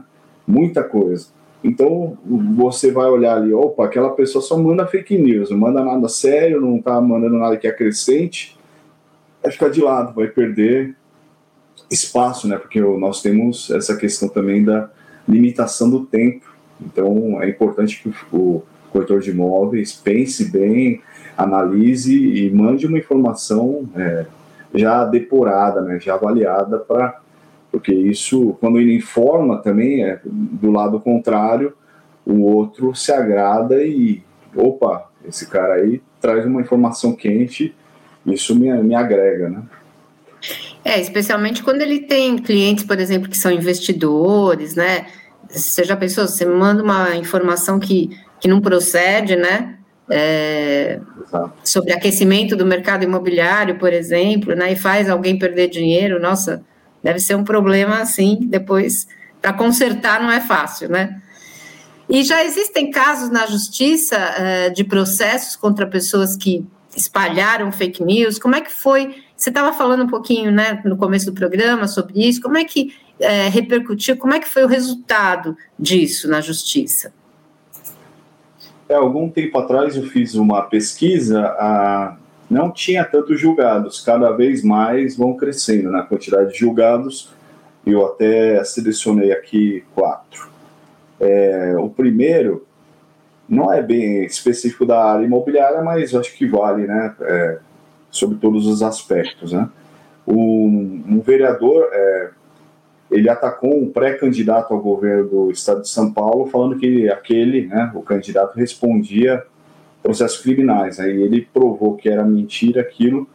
muita 0.48 0.84
coisa. 0.84 1.27
Então 1.63 2.17
você 2.55 2.91
vai 2.91 3.07
olhar 3.07 3.38
ali, 3.38 3.53
opa, 3.53 3.86
aquela 3.86 4.12
pessoa 4.12 4.41
só 4.41 4.57
manda 4.57 4.86
fake 4.86 5.17
news, 5.17 5.50
não 5.50 5.57
manda 5.57 5.84
nada 5.84 6.07
sério, 6.07 6.62
não 6.62 6.77
está 6.77 7.01
mandando 7.01 7.38
nada 7.38 7.57
que 7.57 7.67
acrescente, 7.67 8.55
vai 9.41 9.51
ficar 9.51 9.69
de 9.69 9.81
lado, 9.81 10.13
vai 10.13 10.27
perder 10.27 10.95
espaço, 11.89 12.48
né? 12.48 12.57
Porque 12.57 12.79
nós 12.79 13.22
temos 13.22 13.72
essa 13.72 13.95
questão 13.95 14.29
também 14.29 14.63
da 14.63 14.89
limitação 15.27 15.89
do 15.89 16.05
tempo. 16.05 16.45
Então 16.79 17.41
é 17.41 17.50
importante 17.50 18.01
que 18.01 18.13
o 18.31 18.62
corretor 18.91 19.19
de 19.22 19.31
imóveis 19.31 19.93
pense 19.93 20.51
bem, 20.51 21.01
analise 21.36 22.15
e 22.15 22.51
mande 22.51 22.86
uma 22.86 22.98
informação 22.98 23.89
é, 23.95 24.25
já 24.75 25.05
depurada, 25.05 25.82
né? 25.82 26.00
Já 26.00 26.15
avaliada 26.15 26.77
para 26.77 27.20
porque 27.75 27.94
isso, 27.94 28.55
quando 28.62 28.79
ele 28.79 28.96
informa 28.96 29.58
também, 29.58 30.01
é 30.01 30.22
do 30.24 30.72
lado 30.72 30.98
contrário, 30.98 31.74
o 32.25 32.44
outro 32.44 32.96
se 32.96 33.12
agrada 33.12 33.84
e, 33.84 34.24
opa, 34.55 35.12
esse 35.27 35.46
cara 35.50 35.74
aí 35.74 36.01
traz 36.22 36.46
uma 36.46 36.62
informação 36.62 37.12
quente, 37.12 37.75
isso 38.25 38.58
me, 38.58 38.72
me 38.82 38.96
agrega, 38.96 39.50
né? 39.50 39.62
É, 40.86 41.01
especialmente 41.01 41.62
quando 41.62 41.82
ele 41.82 42.00
tem 42.00 42.38
clientes, 42.38 42.86
por 42.86 42.98
exemplo, 42.98 43.29
que 43.29 43.38
são 43.38 43.51
investidores, 43.51 44.74
né? 44.74 45.08
Você 45.50 45.84
já 45.84 45.98
pensou, 45.98 46.25
você 46.25 46.46
manda 46.46 46.82
uma 46.82 47.13
informação 47.17 47.77
que, 47.77 48.17
que 48.39 48.48
não 48.48 48.62
procede, 48.62 49.36
né? 49.36 49.75
É, 50.09 51.00
sobre 51.63 51.91
aquecimento 51.91 52.55
do 52.55 52.65
mercado 52.65 53.03
imobiliário, 53.03 53.79
por 53.79 53.91
exemplo, 53.91 54.55
né? 54.55 54.74
E 54.74 54.75
faz 54.75 55.09
alguém 55.09 55.39
perder 55.39 55.67
dinheiro, 55.67 56.19
nossa, 56.19 56.63
Deve 57.05 57.19
ser 57.19 57.35
um 57.35 57.43
problema, 57.43 58.00
assim, 58.00 58.39
depois, 58.41 59.07
para 59.39 59.53
consertar 59.53 60.19
não 60.19 60.31
é 60.31 60.41
fácil, 60.41 60.89
né? 60.89 61.21
E 62.09 62.24
já 62.24 62.43
existem 62.43 62.89
casos 62.89 63.29
na 63.29 63.45
justiça 63.45 64.17
uh, 64.17 64.74
de 64.74 64.83
processos 64.83 65.55
contra 65.55 65.85
pessoas 65.85 66.35
que 66.35 66.65
espalharam 66.97 67.71
fake 67.71 68.03
news. 68.03 68.39
Como 68.39 68.55
é 68.55 68.62
que 68.62 68.71
foi 68.71 69.24
Você 69.38 69.51
estava 69.51 69.71
falando 69.71 70.05
um 70.05 70.07
pouquinho, 70.07 70.50
né, 70.50 70.81
no 70.83 70.97
começo 70.97 71.27
do 71.27 71.33
programa 71.33 71.88
sobre 71.88 72.27
isso. 72.27 72.41
Como 72.41 72.57
é 72.57 72.63
que 72.63 72.91
é, 73.19 73.50
repercutiu? 73.50 74.17
Como 74.17 74.33
é 74.33 74.39
que 74.39 74.47
foi 74.47 74.63
o 74.63 74.67
resultado 74.67 75.55
disso 75.77 76.27
na 76.27 76.41
justiça? 76.41 77.13
É, 78.88 78.96
algum 78.96 79.30
tempo 79.30 79.58
atrás 79.58 79.96
eu 79.96 80.04
fiz 80.04 80.36
uma 80.36 80.62
pesquisa, 80.63 81.56
não 82.50 82.72
tinha 82.72 83.04
tantos 83.04 83.39
julgados, 83.39 84.00
cada 84.04 84.32
vez 84.32 84.63
mais 84.63 85.18
vão 85.18 85.36
crescendo 85.36 85.92
na 85.92 86.04
quantidade 86.04 86.54
de 86.54 86.60
julgados. 86.60 87.34
Eu 87.86 88.06
até 88.06 88.63
selecionei 88.63 89.32
aqui 89.32 89.84
quatro. 89.94 90.50
É, 91.20 91.75
o 91.77 91.89
primeiro 91.89 92.65
não 93.48 93.72
é 93.72 93.82
bem 93.82 94.25
específico 94.25 94.86
da 94.86 95.04
área 95.04 95.25
imobiliária, 95.25 95.82
mas 95.82 96.13
acho 96.13 96.36
que 96.36 96.48
vale, 96.48 96.88
né, 96.88 97.15
é, 97.22 97.60
sobre 98.10 98.38
todos 98.38 98.65
os 98.65 98.82
aspectos, 98.82 99.54
né. 99.54 99.70
Um, 100.27 101.04
um 101.08 101.20
vereador, 101.22 101.88
é, 101.92 102.32
ele 103.15 103.29
atacou 103.29 103.81
um 103.81 103.89
pré-candidato 103.89 104.74
ao 104.74 104.79
governo 104.81 105.29
do 105.29 105.51
estado 105.51 105.81
de 105.81 105.89
São 105.89 106.12
Paulo, 106.12 106.48
falando 106.48 106.77
que 106.77 107.10
aquele, 107.10 107.65
né, 107.65 107.89
o 107.95 108.01
candidato 108.01 108.55
respondia 108.57 109.41
processos 110.03 110.41
criminais. 110.41 111.00
Aí 111.00 111.22
ele 111.22 111.48
provou 111.53 111.95
que 111.95 112.10
era 112.10 112.25
mentira 112.25 112.81
aquilo, 112.81 113.25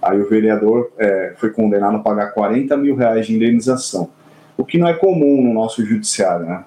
aí 0.00 0.18
o 0.18 0.26
vereador 0.26 0.90
é, 0.96 1.34
foi 1.36 1.50
condenado 1.50 1.96
a 1.96 2.00
pagar 2.00 2.32
40 2.32 2.78
mil 2.78 2.96
reais 2.96 3.26
de 3.26 3.34
indenização, 3.34 4.08
o 4.56 4.64
que 4.64 4.78
não 4.78 4.88
é 4.88 4.94
comum 4.94 5.42
no 5.42 5.52
nosso 5.52 5.84
judiciário, 5.84 6.46
né. 6.46 6.64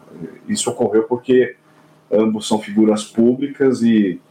Isso 0.48 0.70
ocorreu 0.70 1.04
porque 1.04 1.56
ambos 2.12 2.48
são 2.48 2.60
figuras 2.60 3.04
públicas 3.04 3.82
e 3.82 4.22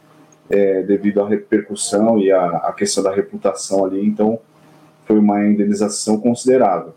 é, 0.49 0.83
devido 0.83 1.21
à 1.21 1.29
repercussão 1.29 2.21
e 2.21 2.31
à, 2.31 2.73
questão 2.77 3.03
da 3.03 3.13
reputação 3.13 3.85
ali, 3.85 4.07
então 4.07 4.39
foi 5.07 5.19
uma 5.19 5.45
indenização 5.45 6.21
considerável. 6.21 6.95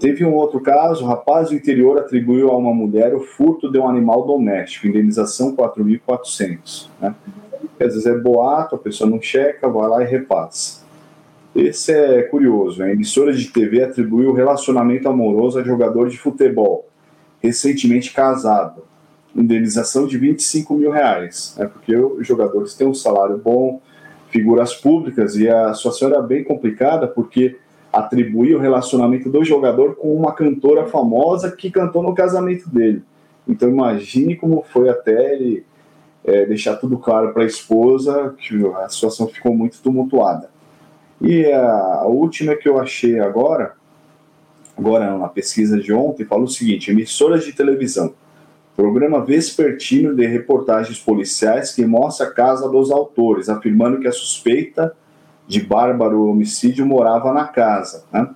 Teve 0.00 0.24
um 0.24 0.34
outro 0.34 0.60
caso, 0.60 1.04
o 1.04 1.06
rapaz 1.06 1.50
do 1.50 1.54
interior 1.54 1.98
atribuiu 1.98 2.48
a 2.48 2.56
uma 2.56 2.72
mulher 2.72 3.14
o 3.14 3.20
furto 3.20 3.70
de 3.70 3.78
um 3.78 3.86
animal 3.86 4.26
doméstico, 4.26 4.86
indenização 4.86 5.54
4.400. 5.54 6.88
Né? 7.00 7.14
Às 7.78 7.94
vezes 7.94 8.06
é 8.06 8.18
boato, 8.18 8.74
a 8.74 8.78
pessoa 8.78 9.08
não 9.08 9.20
checa, 9.20 9.68
vai 9.68 9.88
lá 9.88 10.02
e 10.02 10.06
repassa. 10.06 10.80
Esse 11.54 11.92
é 11.92 12.22
curioso, 12.22 12.82
a 12.82 12.90
emissora 12.90 13.32
de 13.32 13.46
TV 13.48 13.82
atribuiu 13.82 14.32
relacionamento 14.32 15.08
amoroso 15.08 15.58
a 15.58 15.62
jogador 15.62 16.08
de 16.08 16.16
futebol, 16.16 16.88
recentemente 17.42 18.12
casado 18.12 18.90
indenização 19.34 20.06
de 20.06 20.18
25 20.18 20.74
mil 20.74 20.90
reais, 20.90 21.54
né, 21.58 21.66
porque 21.66 21.94
os 21.96 22.26
jogadores 22.26 22.74
têm 22.74 22.86
um 22.86 22.94
salário 22.94 23.38
bom, 23.38 23.80
figuras 24.28 24.74
públicas, 24.74 25.36
e 25.36 25.48
a 25.48 25.72
situação 25.74 26.08
era 26.08 26.22
bem 26.22 26.44
complicada 26.44 27.06
porque 27.06 27.56
atribuía 27.92 28.56
o 28.56 28.60
relacionamento 28.60 29.28
do 29.28 29.44
jogador 29.44 29.96
com 29.96 30.14
uma 30.14 30.32
cantora 30.32 30.86
famosa 30.86 31.50
que 31.50 31.70
cantou 31.70 32.02
no 32.02 32.14
casamento 32.14 32.68
dele. 32.68 33.02
Então 33.46 33.68
imagine 33.68 34.36
como 34.36 34.64
foi 34.68 34.88
até 34.88 35.34
ele 35.34 35.64
é, 36.24 36.44
deixar 36.46 36.76
tudo 36.76 36.98
claro 36.98 37.32
para 37.32 37.42
a 37.42 37.46
esposa 37.46 38.34
que 38.38 38.54
a 38.76 38.88
situação 38.88 39.26
ficou 39.26 39.54
muito 39.54 39.80
tumultuada. 39.82 40.50
E 41.20 41.44
a 41.46 42.04
última 42.06 42.54
que 42.54 42.68
eu 42.68 42.78
achei 42.78 43.18
agora, 43.18 43.74
agora 44.76 45.18
na 45.18 45.28
pesquisa 45.28 45.78
de 45.78 45.92
ontem, 45.92 46.24
fala 46.24 46.44
o 46.44 46.48
seguinte: 46.48 46.90
emissoras 46.90 47.44
de 47.44 47.52
televisão 47.52 48.14
programa 48.80 49.22
vespertino 49.22 50.14
de 50.14 50.26
reportagens 50.26 50.98
policiais 50.98 51.74
que 51.74 51.84
mostra 51.84 52.26
a 52.26 52.30
casa 52.30 52.66
dos 52.66 52.90
autores, 52.90 53.50
afirmando 53.50 54.00
que 54.00 54.08
a 54.08 54.12
suspeita 54.12 54.96
de 55.50 55.60
bárbaro 55.60 56.28
homicídio 56.30 56.86
morava 56.86 57.32
na 57.32 57.44
casa. 57.44 58.04
Né? 58.12 58.28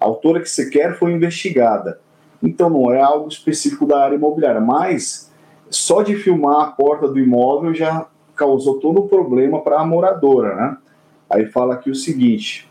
A 0.00 0.04
autora 0.06 0.40
que 0.40 0.50
sequer 0.50 0.98
foi 0.98 1.12
investigada. 1.12 2.00
Então 2.42 2.68
não 2.68 2.92
é 2.92 3.00
algo 3.00 3.28
específico 3.28 3.86
da 3.86 4.02
área 4.02 4.16
imobiliária, 4.16 4.60
mas 4.60 5.30
só 5.70 6.02
de 6.02 6.16
filmar 6.16 6.62
a 6.62 6.72
porta 6.72 7.06
do 7.06 7.16
imóvel 7.16 7.72
já 7.72 8.06
causou 8.34 8.80
todo 8.80 9.04
um 9.04 9.06
problema 9.06 9.60
para 9.60 9.78
a 9.78 9.86
moradora. 9.86 10.56
Né? 10.56 10.76
Aí 11.30 11.46
fala 11.46 11.74
aqui 11.74 11.90
o 11.90 11.94
seguinte: 11.94 12.68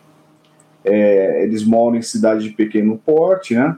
é, 0.83 1.43
eles 1.43 1.63
moram 1.63 1.95
em 1.95 2.01
cidade 2.01 2.43
de 2.43 2.49
pequeno 2.49 2.97
porte, 2.97 3.55
né? 3.55 3.77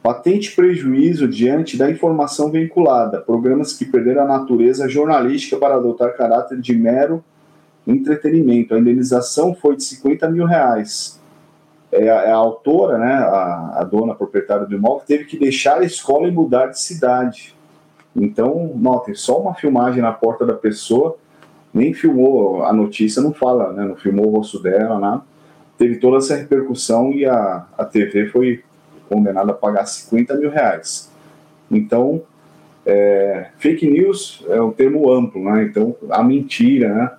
Patente 0.00 0.54
prejuízo 0.54 1.26
diante 1.26 1.76
da 1.76 1.90
informação 1.90 2.52
vinculada, 2.52 3.20
programas 3.20 3.72
que 3.72 3.84
perderam 3.84 4.22
a 4.22 4.26
natureza 4.26 4.88
jornalística 4.88 5.56
para 5.56 5.74
adotar 5.74 6.16
caráter 6.16 6.60
de 6.60 6.72
mero 6.72 7.22
entretenimento. 7.88 8.74
A 8.74 8.78
indenização 8.78 9.54
foi 9.54 9.76
de 9.76 9.84
50 9.84 10.28
mil 10.30 10.44
reais. 10.44 11.18
É, 11.90 12.10
a, 12.10 12.22
é 12.24 12.30
a 12.30 12.36
autora, 12.36 12.98
né, 12.98 13.14
a, 13.14 13.78
a, 13.80 13.84
dona 13.84 14.14
proprietária 14.14 14.66
do 14.66 14.74
imóvel, 14.74 15.04
teve 15.06 15.24
que 15.24 15.38
deixar 15.38 15.78
a 15.78 15.84
escola 15.84 16.28
e 16.28 16.30
mudar 16.30 16.66
de 16.66 16.78
cidade. 16.78 17.54
Então, 18.14 18.72
notem, 18.74 19.14
só 19.14 19.40
uma 19.40 19.54
filmagem 19.54 20.02
na 20.02 20.12
porta 20.12 20.44
da 20.44 20.54
pessoa, 20.54 21.16
nem 21.72 21.94
filmou 21.94 22.62
a 22.64 22.72
notícia, 22.72 23.22
não 23.22 23.32
fala, 23.32 23.72
né, 23.72 23.84
não 23.84 23.96
filmou 23.96 24.26
o 24.26 24.36
rosto 24.36 24.62
dela, 24.62 24.98
nada. 24.98 25.22
Teve 25.78 25.96
toda 25.96 26.18
essa 26.18 26.36
repercussão 26.36 27.12
e 27.12 27.24
a, 27.24 27.64
a 27.78 27.84
TV 27.84 28.26
foi 28.26 28.62
condenado 29.08 29.50
a 29.50 29.54
pagar 29.54 29.86
50 29.86 30.34
mil 30.34 30.50
reais. 30.50 31.10
Então, 31.70 32.22
é, 32.84 33.48
fake 33.58 33.88
news 33.88 34.44
é 34.48 34.60
um 34.60 34.72
termo 34.72 35.10
amplo, 35.12 35.42
né? 35.44 35.62
Então, 35.62 35.94
a 36.10 36.22
mentira, 36.22 36.92
né? 36.92 37.10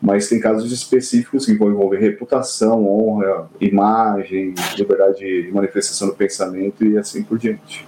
Mas 0.00 0.28
tem 0.28 0.40
casos 0.40 0.72
específicos 0.72 1.44
que 1.44 1.54
vão 1.54 1.70
envolver 1.70 1.98
reputação, 1.98 2.86
honra, 2.86 3.50
imagem, 3.60 4.54
liberdade 4.76 5.18
de 5.18 5.50
manifestação 5.52 6.08
do 6.08 6.14
pensamento 6.14 6.84
e 6.84 6.96
assim 6.96 7.22
por 7.22 7.38
diante. 7.38 7.86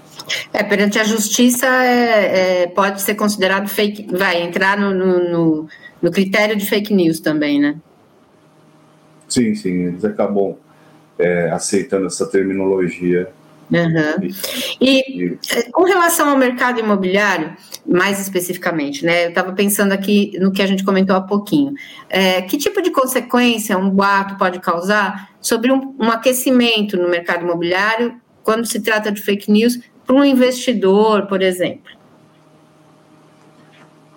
É, 0.52 0.62
perante 0.62 0.99
a 0.99 1.04
justiça 1.04 1.66
é, 1.66 2.62
é, 2.62 2.66
pode 2.66 3.00
ser 3.00 3.14
considerado 3.14 3.69
fake, 3.69 4.14
vai 4.14 4.42
entrar 4.42 4.78
no, 4.78 4.92
no, 4.92 5.69
no, 6.00 6.11
critério 6.11 6.54
de 6.57 6.66
fake 6.66 6.92
news 6.95 7.21
também, 7.21 7.61
né? 7.61 7.76
Sim, 9.28 9.54
sim, 9.54 9.87
eles 9.87 10.04
acabam 10.04 10.54
é, 11.19 11.50
aceitando 11.50 12.07
essa 12.07 12.26
terminologia. 12.26 13.31
Uhum. 13.73 14.29
E, 14.81 15.25
e 15.25 15.38
é, 15.50 15.62
com 15.71 15.85
relação 15.85 16.29
ao 16.29 16.37
mercado 16.37 16.79
imobiliário, 16.79 17.57
mais 17.87 18.21
especificamente, 18.21 19.05
né? 19.05 19.25
Eu 19.25 19.29
estava 19.31 19.52
pensando 19.52 19.93
aqui 19.93 20.33
no 20.38 20.52
que 20.52 20.62
a 20.62 20.67
gente 20.67 20.85
comentou 20.85 21.17
há 21.17 21.21
pouquinho. 21.21 21.73
É, 22.09 22.43
que 22.43 22.59
tipo 22.59 22.83
de 22.83 22.91
consequência 22.91 23.79
um 23.79 23.91
boato 23.91 24.37
pode 24.37 24.61
causar 24.61 25.31
sobre 25.41 25.73
um, 25.73 25.95
um 25.99 26.11
aquecimento 26.11 26.97
no 26.97 27.09
mercado 27.09 27.45
imobiliário 27.45 28.14
quando 28.43 28.67
se 28.67 28.81
trata 28.81 29.11
de 29.11 29.23
fake 29.23 29.50
news 29.50 29.81
para 30.07 30.17
um 30.17 30.25
investidor, 30.25 31.26
por 31.26 31.43
exemplo? 31.43 31.91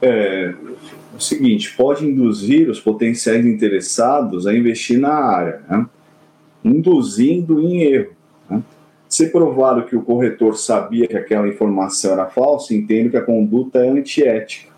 É, 0.01 0.53
o 1.15 1.19
seguinte, 1.21 1.73
pode 1.77 2.05
induzir 2.05 2.69
os 2.69 2.79
potenciais 2.79 3.45
interessados 3.45 4.45
a 4.45 4.53
investir 4.53 4.99
na 4.99 5.13
área. 5.13 5.63
Né? 5.69 5.85
induzindo 6.65 7.61
em 7.61 7.83
erro. 7.83 8.11
Né? 8.49 8.63
Se 9.15 9.29
provado 9.29 9.85
que 9.85 9.95
o 9.95 10.01
corretor 10.01 10.57
sabia 10.57 11.07
que 11.07 11.15
aquela 11.15 11.47
informação 11.47 12.11
era 12.11 12.25
falsa, 12.25 12.73
entendo 12.73 13.09
que 13.09 13.15
a 13.15 13.21
conduta 13.21 13.79
é 13.79 13.87
antiética. 13.87 14.73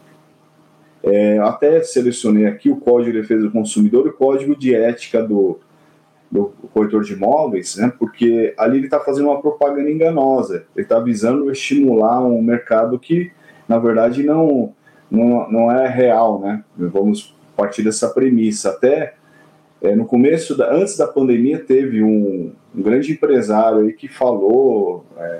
É, 1.01 1.39
até 1.39 1.81
selecionei 1.81 2.45
aqui 2.45 2.69
o 2.69 2.75
Código 2.75 3.13
de 3.13 3.21
Defesa 3.21 3.45
do 3.45 3.51
Consumidor 3.51 4.05
e 4.05 4.09
o 4.09 4.13
Código 4.13 4.55
de 4.55 4.75
Ética 4.75 5.23
do, 5.23 5.59
do 6.29 6.53
corretor 6.71 7.03
de 7.03 7.13
imóveis, 7.13 7.77
né? 7.77 7.91
porque 7.97 8.53
ali 8.59 8.77
ele 8.77 8.85
está 8.85 8.99
fazendo 8.99 9.27
uma 9.29 9.41
propaganda 9.41 9.89
enganosa, 9.89 10.67
ele 10.75 10.85
está 10.85 10.99
visando 10.99 11.51
estimular 11.51 12.23
um 12.23 12.39
mercado 12.39 12.99
que, 12.99 13.31
na 13.67 13.79
verdade, 13.79 14.21
não, 14.21 14.71
não, 15.09 15.51
não 15.51 15.71
é 15.71 15.87
real. 15.87 16.39
Né? 16.39 16.63
Vamos 16.77 17.35
partir 17.55 17.81
dessa 17.81 18.07
premissa. 18.07 18.69
Até 18.69 19.15
é, 19.81 19.95
no 19.95 20.05
começo, 20.05 20.57
da, 20.57 20.73
antes 20.73 20.97
da 20.97 21.07
pandemia, 21.07 21.59
teve 21.59 22.03
um, 22.03 22.51
um 22.75 22.81
grande 22.81 23.11
empresário 23.11 23.79
aí 23.79 23.93
que 23.93 24.07
falou 24.07 25.05
é, 25.17 25.39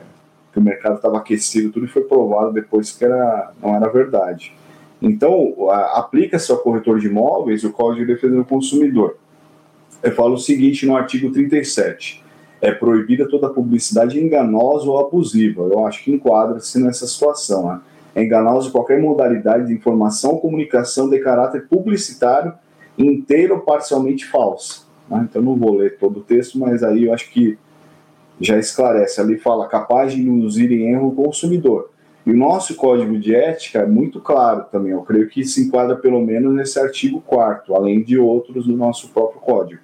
que 0.53 0.60
o 0.60 0.62
mercado 0.62 0.98
estava 0.98 1.17
aquecido, 1.17 1.72
tudo 1.72 1.88
foi 1.88 2.03
provado 2.03 2.53
depois 2.53 2.91
que 2.91 3.03
era, 3.03 3.51
não 3.62 3.75
era 3.75 3.89
verdade. 3.89 4.53
Então, 5.01 5.70
aplica-se 5.94 6.51
ao 6.51 6.58
corretor 6.58 7.00
de 7.00 7.08
imóveis 7.08 7.63
o 7.63 7.72
Código 7.72 8.06
de 8.06 8.13
Defesa 8.13 8.36
do 8.36 8.46
Consumidor. 8.46 9.17
Eu 10.01 10.12
falo 10.13 10.34
o 10.34 10.39
seguinte 10.39 10.86
no 10.86 10.96
artigo 10.96 11.32
37. 11.32 12.24
É 12.60 12.72
proibida 12.72 13.27
toda 13.29 13.50
publicidade 13.50 14.20
enganosa 14.20 14.89
ou 14.89 15.00
abusiva. 15.00 15.63
Eu 15.63 15.86
acho 15.86 16.03
que 16.03 16.12
enquadra-se 16.12 16.79
nessa 16.79 17.06
situação. 17.06 17.67
Né? 17.67 17.82
É 18.15 18.24
enganosa 18.24 18.72
qualquer 18.72 19.00
modalidade 19.00 19.67
de 19.67 19.74
informação 19.74 20.32
ou 20.32 20.39
comunicação 20.39 21.08
de 21.08 21.20
caráter 21.20 21.67
publicitário 21.67 22.53
inteira 22.97 23.53
ou 23.53 23.59
parcialmente 23.61 24.25
falsa. 24.25 24.81
Né? 25.09 25.27
Então 25.29 25.41
não 25.41 25.55
vou 25.55 25.75
ler 25.75 25.97
todo 25.97 26.19
o 26.19 26.23
texto, 26.23 26.57
mas 26.57 26.83
aí 26.83 27.05
eu 27.05 27.13
acho 27.13 27.29
que 27.31 27.57
já 28.39 28.57
esclarece. 28.57 29.19
Ali 29.21 29.37
fala 29.37 29.67
capaz 29.67 30.13
de 30.13 30.21
induzir 30.21 30.71
em 30.71 30.91
erro 30.91 31.09
o 31.09 31.15
consumidor. 31.15 31.91
E 32.25 32.31
o 32.31 32.37
nosso 32.37 32.75
código 32.75 33.17
de 33.17 33.33
ética 33.33 33.79
é 33.79 33.85
muito 33.85 34.19
claro 34.19 34.65
também. 34.71 34.91
Eu 34.91 35.01
creio 35.01 35.29
que 35.29 35.45
se 35.45 35.65
enquadra 35.65 35.95
pelo 35.95 36.19
menos 36.19 36.53
nesse 36.53 36.79
artigo 36.79 37.21
4 37.21 37.73
além 37.73 38.03
de 38.03 38.17
outros 38.17 38.67
no 38.67 38.75
nosso 38.75 39.09
próprio 39.09 39.39
código. 39.39 39.81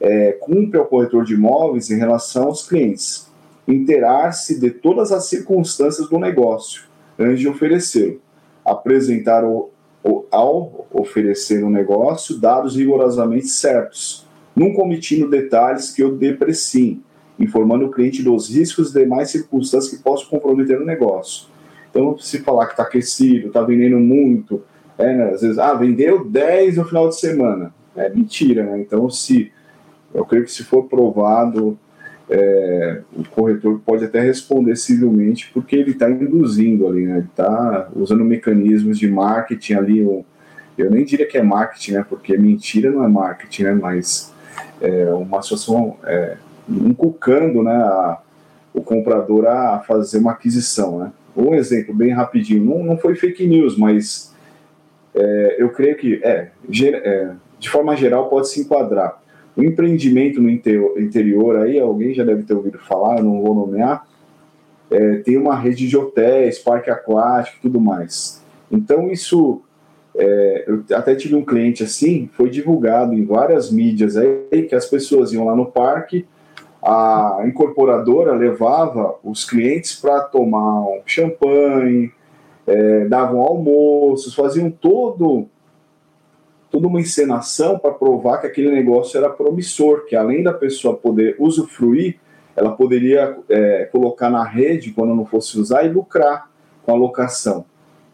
é, 0.00 0.32
cumpre 0.32 0.78
ao 0.78 0.86
corretor 0.86 1.24
de 1.24 1.34
imóveis 1.34 1.90
em 1.90 1.96
relação 1.96 2.44
aos 2.44 2.68
clientes, 2.68 3.32
interar-se 3.66 4.60
de 4.60 4.70
todas 4.70 5.10
as 5.10 5.26
circunstâncias 5.26 6.08
do 6.08 6.18
negócio 6.18 6.84
antes 7.18 7.40
de 7.40 7.48
oferecê-lo, 7.48 8.20
apresentar 8.64 9.44
o, 9.44 9.70
ao 10.30 10.86
oferecer 10.92 11.64
um 11.64 11.70
negócio 11.70 12.38
dados 12.38 12.76
rigorosamente 12.76 13.48
certos, 13.48 14.26
não 14.54 14.72
cometindo 14.72 15.28
detalhes 15.28 15.90
que 15.90 16.04
o 16.04 16.14
depreciem, 16.14 17.02
informando 17.38 17.86
o 17.86 17.90
cliente 17.90 18.22
dos 18.22 18.48
riscos 18.48 18.90
e 18.90 19.00
demais 19.00 19.30
circunstâncias 19.30 19.94
que 19.94 20.02
possam 20.02 20.28
comprometer 20.28 20.80
o 20.80 20.84
negócio. 20.84 21.48
Então, 21.90 22.18
se 22.18 22.40
falar 22.40 22.66
que 22.66 22.72
está 22.72 22.82
aquecido, 22.82 23.48
está 23.48 23.62
vendendo 23.62 23.98
muito, 23.98 24.62
é, 24.98 25.14
né, 25.14 25.30
às 25.30 25.42
vezes, 25.42 25.58
ah, 25.58 25.74
vendeu 25.74 26.24
10 26.24 26.76
no 26.76 26.84
final 26.84 27.08
de 27.08 27.18
semana. 27.18 27.74
É 27.96 28.08
mentira, 28.08 28.64
né? 28.64 28.80
Então, 28.80 29.08
se 29.08 29.52
eu 30.12 30.24
creio 30.24 30.44
que 30.44 30.50
se 30.50 30.64
for 30.64 30.84
provado, 30.84 31.78
é, 32.28 33.00
o 33.12 33.24
corretor 33.24 33.80
pode 33.84 34.04
até 34.04 34.20
responder 34.20 34.76
civilmente, 34.76 35.50
porque 35.52 35.76
ele 35.76 35.90
está 35.90 36.08
induzindo 36.08 36.86
ali, 36.86 37.04
né? 37.04 37.18
Ele 37.18 37.26
está 37.26 37.88
usando 37.94 38.24
mecanismos 38.24 38.98
de 38.98 39.08
marketing 39.10 39.74
ali. 39.74 40.24
eu 40.78 40.90
nem 40.90 41.04
diria 41.04 41.26
que 41.26 41.36
é 41.36 41.42
marketing, 41.42 41.92
né? 41.92 42.06
Porque 42.08 42.36
mentira 42.36 42.90
não 42.90 43.04
é 43.04 43.08
marketing, 43.08 43.64
né? 43.64 43.74
Mas 43.74 44.32
é 44.80 45.12
uma 45.12 45.42
situação 45.42 45.96
é, 46.04 46.36
inculcando, 46.68 47.62
né? 47.62 47.74
A, 47.74 48.18
o 48.72 48.82
comprador 48.82 49.46
a 49.46 49.78
fazer 49.80 50.18
uma 50.18 50.32
aquisição, 50.32 50.98
né? 50.98 51.12
Um 51.36 51.54
exemplo 51.54 51.94
bem 51.94 52.10
rapidinho, 52.12 52.64
não, 52.64 52.82
não 52.82 52.96
foi 52.96 53.14
fake 53.14 53.46
news, 53.46 53.76
mas 53.76 54.34
é, 55.14 55.56
eu 55.58 55.70
creio 55.70 55.96
que, 55.96 56.20
é, 56.24 56.50
é, 56.82 57.30
de 57.58 57.70
forma 57.70 57.96
geral, 57.96 58.28
pode 58.28 58.48
se 58.48 58.60
enquadrar. 58.60 59.22
O 59.56 59.62
empreendimento 59.62 60.40
no 60.42 60.50
interior, 60.50 61.56
aí 61.56 61.78
alguém 61.78 62.12
já 62.12 62.24
deve 62.24 62.42
ter 62.42 62.54
ouvido 62.54 62.78
falar, 62.78 63.22
não 63.22 63.40
vou 63.40 63.54
nomear, 63.54 64.06
é, 64.90 65.16
tem 65.18 65.36
uma 65.36 65.56
rede 65.56 65.88
de 65.88 65.96
hotéis, 65.96 66.58
parque 66.58 66.90
aquático 66.90 67.58
tudo 67.62 67.80
mais. 67.80 68.42
Então, 68.70 69.10
isso, 69.10 69.62
é, 70.16 70.64
eu 70.66 70.84
até 70.96 71.14
tive 71.14 71.36
um 71.36 71.44
cliente 71.44 71.82
assim, 71.82 72.28
foi 72.34 72.50
divulgado 72.50 73.14
em 73.14 73.24
várias 73.24 73.70
mídias 73.70 74.16
aí, 74.16 74.62
que 74.68 74.74
as 74.74 74.86
pessoas 74.86 75.32
iam 75.32 75.44
lá 75.44 75.54
no 75.54 75.66
parque, 75.66 76.26
a 76.82 77.42
incorporadora 77.46 78.34
levava 78.34 79.14
os 79.24 79.48
clientes 79.48 79.94
para 79.94 80.20
tomar 80.20 80.80
um 80.82 81.00
champanhe, 81.06 82.12
é, 82.66 83.06
davam 83.06 83.40
almoços, 83.40 84.34
faziam 84.34 84.70
todo 84.70 85.48
toda 86.74 86.88
uma 86.88 87.00
encenação 87.00 87.78
para 87.78 87.92
provar 87.92 88.38
que 88.38 88.48
aquele 88.48 88.68
negócio 88.68 89.16
era 89.16 89.30
promissor, 89.30 90.06
que 90.06 90.16
além 90.16 90.42
da 90.42 90.52
pessoa 90.52 90.96
poder 90.96 91.36
usufruir, 91.38 92.16
ela 92.56 92.72
poderia 92.72 93.38
é, 93.48 93.84
colocar 93.92 94.28
na 94.28 94.42
rede 94.42 94.90
quando 94.90 95.14
não 95.14 95.24
fosse 95.24 95.56
usar 95.56 95.84
e 95.84 95.88
lucrar 95.88 96.50
com 96.82 96.90
a 96.90 96.96
locação. 96.96 97.64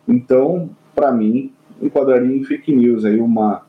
Então, 0.06 0.68
para 0.94 1.10
mim, 1.10 1.54
enquadraria 1.80 2.36
em 2.36 2.44
fake 2.44 2.70
news 2.76 3.06
aí 3.06 3.18
uma 3.18 3.62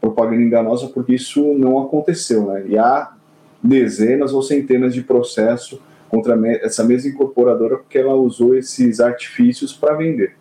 propaganda 0.00 0.42
enganosa, 0.42 0.86
porque 0.86 1.14
isso 1.14 1.52
não 1.54 1.80
aconteceu, 1.80 2.46
né? 2.46 2.66
E 2.68 2.78
há 2.78 3.12
dezenas 3.60 4.32
ou 4.32 4.44
centenas 4.44 4.94
de 4.94 5.02
processos 5.02 5.80
contra 6.08 6.38
essa 6.58 6.84
mesma 6.84 7.10
incorporadora 7.10 7.78
porque 7.78 7.98
ela 7.98 8.14
usou 8.14 8.54
esses 8.54 9.00
artifícios 9.00 9.72
para 9.72 9.96
vender. 9.96 10.36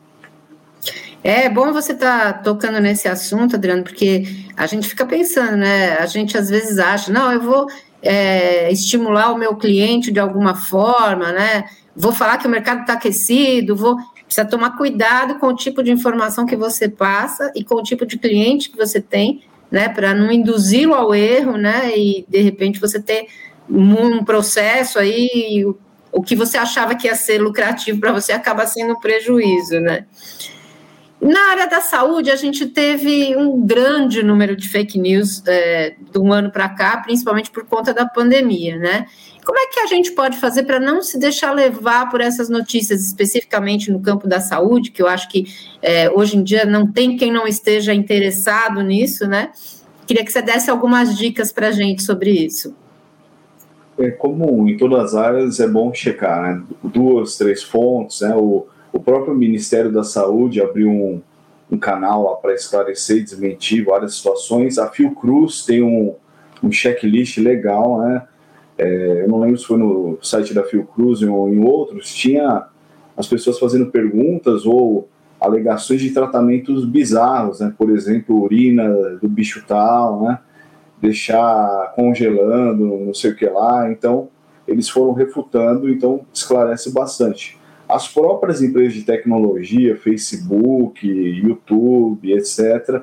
É 1.24 1.50
bom 1.50 1.74
você 1.74 1.92
estar 1.92 2.34
tá 2.34 2.40
tocando 2.40 2.80
nesse 2.80 3.08
assunto, 3.08 3.56
Adriano, 3.56 3.84
porque 3.84 4.24
a 4.56 4.66
gente 4.66 4.88
fica 4.88 5.06
pensando, 5.06 5.58
né? 5.58 5.98
A 5.98 6.06
gente 6.06 6.38
às 6.38 6.50
vezes 6.50 6.80
acha, 6.80 7.12
não, 7.12 7.32
eu 7.32 7.42
vou 7.42 7.68
é, 8.02 8.72
estimular 8.72 9.32
o 9.32 9.38
meu 9.38 9.56
cliente 9.56 10.12
de 10.12 10.20
alguma 10.20 10.56
forma, 10.56 11.32
né? 11.32 11.66
Vou 11.96 12.14
falar 12.14 12.38
que 12.38 12.48
o 12.48 12.50
mercado 12.50 12.82
está 12.82 12.94
aquecido, 12.94 13.76
vou. 13.76 13.98
Precisa 14.26 14.48
tomar 14.48 14.78
cuidado 14.78 15.40
com 15.40 15.48
o 15.48 15.56
tipo 15.56 15.82
de 15.82 15.92
informação 15.92 16.46
que 16.46 16.56
você 16.56 16.88
passa 16.88 17.52
e 17.56 17.64
com 17.64 17.76
o 17.76 17.84
tipo 17.84 18.06
de 18.06 18.18
cliente 18.18 18.70
que 18.70 18.78
você 18.78 19.02
tem, 19.02 19.42
né? 19.72 19.90
Para 19.90 20.14
não 20.14 20.32
induzi-lo 20.32 20.94
ao 20.94 21.14
erro, 21.16 21.58
né? 21.58 21.98
E 21.98 22.26
de 22.30 22.40
repente 22.40 22.80
você 22.80 23.02
ter 23.02 23.28
um 23.70 24.24
processo 24.24 25.00
aí, 25.00 25.66
o, 26.12 26.22
que 26.22 26.36
você 26.36 26.58
achava 26.58 26.96
que 26.96 27.08
ia 27.08 27.16
ser 27.16 27.40
lucrativo 27.40 28.00
para 28.00 28.12
você 28.12 28.32
acaba 28.32 28.66
sendo 28.66 28.94
um 28.94 29.00
prejuízo, 29.00 29.80
né? 29.80 30.06
Na 31.22 31.50
área 31.52 31.68
da 31.68 31.82
saúde, 31.82 32.32
a 32.32 32.36
gente 32.38 32.66
teve 32.66 33.36
um 33.36 33.66
grande 33.66 34.24
número 34.24 34.56
de 34.56 34.70
fake 34.70 34.98
news 34.98 35.44
é, 35.46 35.94
de 36.12 36.18
um 36.18 36.32
ano 36.32 36.50
para 36.50 36.70
cá, 36.70 36.98
principalmente 36.98 37.52
por 37.52 37.66
conta 37.66 37.94
da 37.94 38.06
pandemia, 38.06 38.78
né? 38.78 39.06
Como 39.46 39.60
é 39.60 39.68
que 39.68 39.82
a 39.82 39.86
gente 39.86 40.12
pode 40.12 40.38
fazer 40.38 40.64
para 40.64 40.80
não 40.80 41.02
se 41.02 41.20
deixar 41.20 41.52
levar 41.52 42.10
por 42.10 42.22
essas 42.22 42.50
notícias, 42.50 43.06
especificamente 43.06 43.92
no 43.92 44.00
campo 44.00 44.30
da 44.30 44.40
saúde, 44.40 44.92
que 44.92 45.02
eu 45.02 45.08
acho 45.08 45.28
que 45.28 45.46
é, 45.82 46.10
hoje 46.10 46.38
em 46.38 46.44
dia 46.44 46.66
não 46.66 46.90
tem 46.90 47.18
quem 47.18 47.34
não 47.34 47.46
esteja 47.46 47.94
interessado 47.94 48.82
nisso, 48.82 49.28
né? 49.28 49.52
Queria 50.08 50.24
que 50.24 50.32
você 50.32 50.42
desse 50.42 50.70
algumas 50.70 51.18
dicas 51.18 51.52
para 51.52 51.68
a 51.68 51.72
gente 51.72 52.02
sobre 52.02 52.32
isso. 52.32 52.74
É 53.98 54.10
comum, 54.10 54.70
em 54.70 54.78
todas 54.78 55.14
as 55.14 55.16
áreas 55.16 55.60
é 55.60 55.68
bom 55.68 55.94
checar, 55.94 56.42
né? 56.42 56.64
Duas, 56.82 57.36
três 57.36 57.62
fontes, 57.62 58.22
né? 58.22 58.34
O 58.34 58.68
o 58.92 59.00
próprio 59.00 59.36
Ministério 59.36 59.92
da 59.92 60.04
Saúde 60.04 60.62
abriu 60.62 60.90
um, 60.90 61.22
um 61.72 61.78
canal 61.78 62.38
para 62.38 62.54
esclarecer 62.54 63.18
e 63.18 63.24
desmentir 63.24 63.86
várias 63.86 64.16
situações. 64.16 64.78
A 64.78 64.90
Fiocruz 64.90 65.66
tem 65.66 65.84
um, 65.84 66.16
um 66.64 66.72
checklist 66.72 67.38
legal, 67.38 68.00
né? 68.00 68.28
É, 68.78 69.24
eu 69.24 69.28
não 69.28 69.40
lembro 69.40 69.58
se 69.58 69.66
foi 69.66 69.78
no 69.78 70.18
site 70.22 70.54
da 70.54 70.64
Fiocruz 70.64 71.22
ou 71.22 71.50
em 71.50 71.60
outros, 71.64 72.14
tinha 72.14 72.66
as 73.16 73.28
pessoas 73.28 73.60
fazendo 73.60 73.88
perguntas 73.88 74.66
ou 74.66 75.10
alegações 75.40 76.02
de 76.02 76.12
tratamentos 76.12 76.86
bizarros, 76.86 77.60
né? 77.60 77.74
Por 77.78 77.90
exemplo, 77.90 78.42
urina 78.42 78.90
do 79.22 79.28
bicho 79.28 79.64
tal, 79.68 80.24
né? 80.24 80.40
Deixar 81.02 81.94
congelando, 81.96 82.86
não 82.86 83.14
sei 83.14 83.32
o 83.32 83.36
que 83.36 83.46
lá. 83.46 83.92
Então, 83.92 84.30
eles 84.66 84.88
foram 84.90 85.14
refutando, 85.14 85.90
então 85.90 86.22
esclarece 86.34 86.92
bastante. 86.94 87.59
As 87.90 88.08
próprias 88.08 88.62
empresas 88.62 88.94
de 88.94 89.02
tecnologia, 89.02 89.98
Facebook, 89.98 91.08
YouTube, 91.08 92.32
etc., 92.32 93.02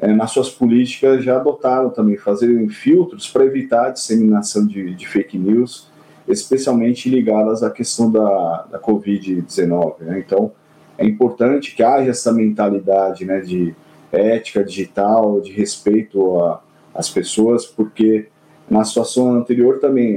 é, 0.00 0.08
nas 0.08 0.30
suas 0.30 0.48
políticas 0.48 1.22
já 1.22 1.36
adotaram 1.36 1.90
também 1.90 2.16
fazerem 2.16 2.66
filtros 2.70 3.28
para 3.28 3.44
evitar 3.44 3.88
a 3.88 3.90
disseminação 3.90 4.66
de, 4.66 4.94
de, 4.94 5.06
fake 5.06 5.38
news, 5.38 5.86
especialmente 6.26 7.10
ligadas 7.10 7.62
à 7.62 7.70
questão 7.70 8.10
da, 8.10 8.66
da 8.70 8.80
Covid-19. 8.80 10.00
Né? 10.00 10.24
Então, 10.26 10.50
é 10.96 11.04
importante 11.04 11.76
que 11.76 11.82
haja 11.82 12.10
essa 12.10 12.32
mentalidade 12.32 13.26
né, 13.26 13.40
de 13.40 13.74
ética 14.10 14.64
digital, 14.64 15.42
de 15.42 15.52
respeito 15.52 16.58
às 16.94 17.10
pessoas, 17.10 17.66
porque 17.66 18.28
na 18.68 18.82
situação 18.82 19.34
anterior 19.34 19.78
também, 19.78 20.16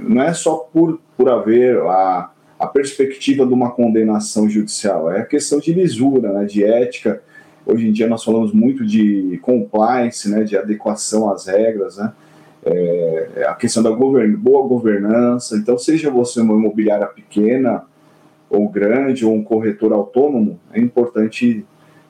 não 0.00 0.22
é 0.22 0.34
só 0.34 0.56
por, 0.56 1.00
por 1.16 1.28
haver 1.30 1.78
a 1.78 2.30
a 2.58 2.66
perspectiva 2.66 3.46
de 3.46 3.52
uma 3.52 3.70
condenação 3.70 4.48
judicial, 4.48 5.10
é 5.10 5.20
a 5.20 5.24
questão 5.24 5.58
de 5.58 5.72
lisura, 5.72 6.32
né, 6.32 6.44
de 6.44 6.64
ética. 6.64 7.20
Hoje 7.66 7.88
em 7.88 7.92
dia 7.92 8.06
nós 8.06 8.22
falamos 8.22 8.52
muito 8.52 8.84
de 8.84 9.38
compliance, 9.42 10.28
né, 10.30 10.44
de 10.44 10.56
adequação 10.56 11.30
às 11.30 11.46
regras, 11.46 11.96
né, 11.96 12.12
é, 12.64 13.46
a 13.48 13.54
questão 13.54 13.82
da 13.82 13.90
govern 13.90 14.36
boa 14.36 14.66
governança. 14.66 15.56
Então, 15.56 15.76
seja 15.76 16.10
você 16.10 16.40
uma 16.40 16.54
imobiliária 16.54 17.06
pequena 17.06 17.84
ou 18.48 18.68
grande 18.68 19.26
ou 19.26 19.34
um 19.34 19.42
corretor 19.42 19.92
autônomo, 19.92 20.58
é 20.72 20.80
importante 20.80 21.64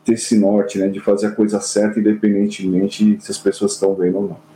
ter 0.04 0.14
esse 0.14 0.38
norte, 0.38 0.78
né, 0.78 0.88
de 0.88 1.00
fazer 1.00 1.28
a 1.28 1.30
coisa 1.30 1.61
certa, 1.61 1.98
independentemente 1.98 3.16
se 3.20 3.30
as 3.30 3.38
pessoas 3.38 3.72
estão 3.72 3.94
vendo 3.94 4.18
ou 4.18 4.28
não. 4.28 4.54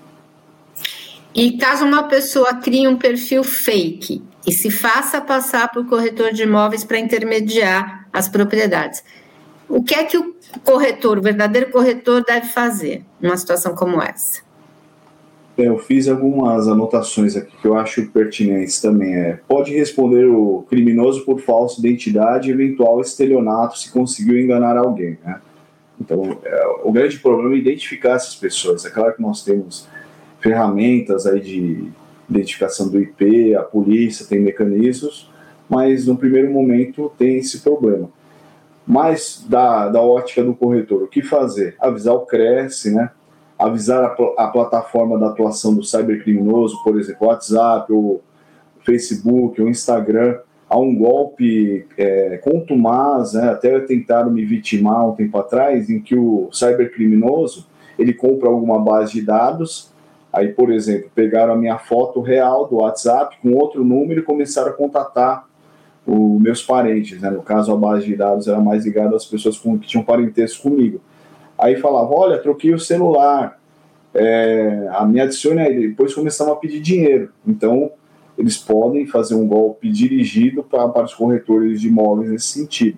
E 1.34 1.56
caso 1.56 1.84
uma 1.84 2.04
pessoa 2.04 2.54
crie 2.54 2.86
um 2.86 2.96
perfil 2.96 3.44
fake, 3.44 4.22
e 4.48 4.52
se 4.52 4.70
faça 4.70 5.20
passar 5.20 5.70
por 5.70 5.86
corretor 5.86 6.32
de 6.32 6.44
imóveis 6.44 6.82
para 6.82 6.98
intermediar 6.98 8.08
as 8.10 8.30
propriedades. 8.30 9.04
O 9.68 9.82
que 9.82 9.94
é 9.94 10.04
que 10.04 10.16
o 10.16 10.34
corretor, 10.64 11.18
o 11.18 11.22
verdadeiro 11.22 11.70
corretor, 11.70 12.24
deve 12.24 12.46
fazer 12.46 13.04
numa 13.20 13.36
situação 13.36 13.74
como 13.74 14.00
essa? 14.00 14.40
É, 15.58 15.68
eu 15.68 15.76
fiz 15.76 16.08
algumas 16.08 16.66
anotações 16.66 17.36
aqui 17.36 17.54
que 17.60 17.66
eu 17.66 17.76
acho 17.76 18.06
pertinentes 18.10 18.80
também. 18.80 19.14
É, 19.14 19.38
pode 19.46 19.76
responder 19.76 20.24
o 20.24 20.64
criminoso 20.70 21.26
por 21.26 21.40
falsa 21.40 21.78
identidade 21.80 22.48
e 22.48 22.52
eventual 22.52 23.02
estelionato 23.02 23.78
se 23.78 23.92
conseguiu 23.92 24.38
enganar 24.38 24.78
alguém. 24.78 25.18
Né? 25.22 25.42
Então, 26.00 26.38
é, 26.42 26.66
o 26.84 26.90
grande 26.90 27.18
problema 27.18 27.54
é 27.54 27.58
identificar 27.58 28.12
essas 28.12 28.34
pessoas. 28.34 28.86
É 28.86 28.90
claro 28.90 29.14
que 29.14 29.20
nós 29.20 29.44
temos 29.44 29.86
ferramentas 30.40 31.26
aí 31.26 31.38
de 31.38 31.90
identificação 32.28 32.88
do 32.88 33.00
IP, 33.00 33.54
a 33.54 33.62
polícia 33.62 34.26
tem 34.26 34.40
mecanismos, 34.40 35.30
mas 35.68 36.06
no 36.06 36.16
primeiro 36.16 36.50
momento 36.50 37.12
tem 37.18 37.38
esse 37.38 37.60
problema. 37.60 38.10
Mas 38.86 39.44
da, 39.48 39.88
da 39.88 40.00
ótica 40.00 40.42
do 40.42 40.54
corretor, 40.54 41.02
o 41.02 41.08
que 41.08 41.22
fazer? 41.22 41.76
Avisar 41.78 42.14
o 42.14 42.26
Cresce, 42.26 42.94
né? 42.94 43.10
avisar 43.58 44.04
a, 44.04 44.44
a 44.44 44.48
plataforma 44.48 45.18
da 45.18 45.28
atuação 45.28 45.74
do 45.74 45.82
cybercriminoso, 45.82 46.82
por 46.84 46.98
exemplo, 46.98 47.26
WhatsApp, 47.26 47.92
ou 47.92 48.22
Facebook, 48.84 49.60
ou 49.60 49.68
Instagram, 49.68 50.38
a 50.70 50.78
um 50.78 50.94
golpe 50.94 51.86
é, 51.96 52.38
contumaz, 52.38 53.32
né, 53.32 53.50
até 53.50 53.80
tentaram 53.80 54.30
me 54.30 54.44
vitimar 54.44 55.08
um 55.08 55.14
tempo 55.14 55.36
atrás, 55.38 55.90
em 55.90 56.00
que 56.00 56.14
o 56.14 56.48
cybercriminoso 56.52 57.66
ele 57.98 58.12
compra 58.12 58.48
alguma 58.48 58.78
base 58.78 59.14
de 59.14 59.22
dados, 59.22 59.90
aí, 60.32 60.48
por 60.48 60.70
exemplo, 60.72 61.10
pegaram 61.14 61.54
a 61.54 61.56
minha 61.56 61.78
foto 61.78 62.20
real 62.20 62.66
do 62.66 62.76
WhatsApp 62.76 63.36
com 63.42 63.52
outro 63.54 63.84
número 63.84 64.20
e 64.20 64.24
começaram 64.24 64.70
a 64.70 64.74
contatar 64.74 65.46
os 66.06 66.40
meus 66.40 66.62
parentes, 66.62 67.20
né? 67.20 67.30
no 67.30 67.42
caso 67.42 67.72
a 67.72 67.76
base 67.76 68.06
de 68.06 68.16
dados 68.16 68.48
era 68.48 68.58
mais 68.58 68.86
ligada 68.86 69.14
às 69.14 69.26
pessoas 69.26 69.58
com, 69.58 69.78
que 69.78 69.86
tinham 69.86 70.02
parentesco 70.04 70.62
comigo. 70.62 71.00
Aí 71.58 71.76
falava, 71.76 72.14
olha, 72.14 72.38
troquei 72.38 72.72
o 72.72 72.78
celular, 72.78 73.58
é, 74.14 74.88
a 74.92 75.04
me 75.04 75.20
adicione 75.20 75.60
aí, 75.60 75.88
depois 75.88 76.14
começaram 76.14 76.52
a 76.52 76.56
pedir 76.56 76.80
dinheiro. 76.80 77.30
Então, 77.46 77.90
eles 78.38 78.56
podem 78.56 79.06
fazer 79.06 79.34
um 79.34 79.46
golpe 79.46 79.90
dirigido 79.90 80.62
para, 80.62 80.88
para 80.88 81.04
os 81.04 81.14
corretores 81.14 81.80
de 81.80 81.88
imóveis 81.88 82.30
nesse 82.30 82.46
sentido. 82.46 82.96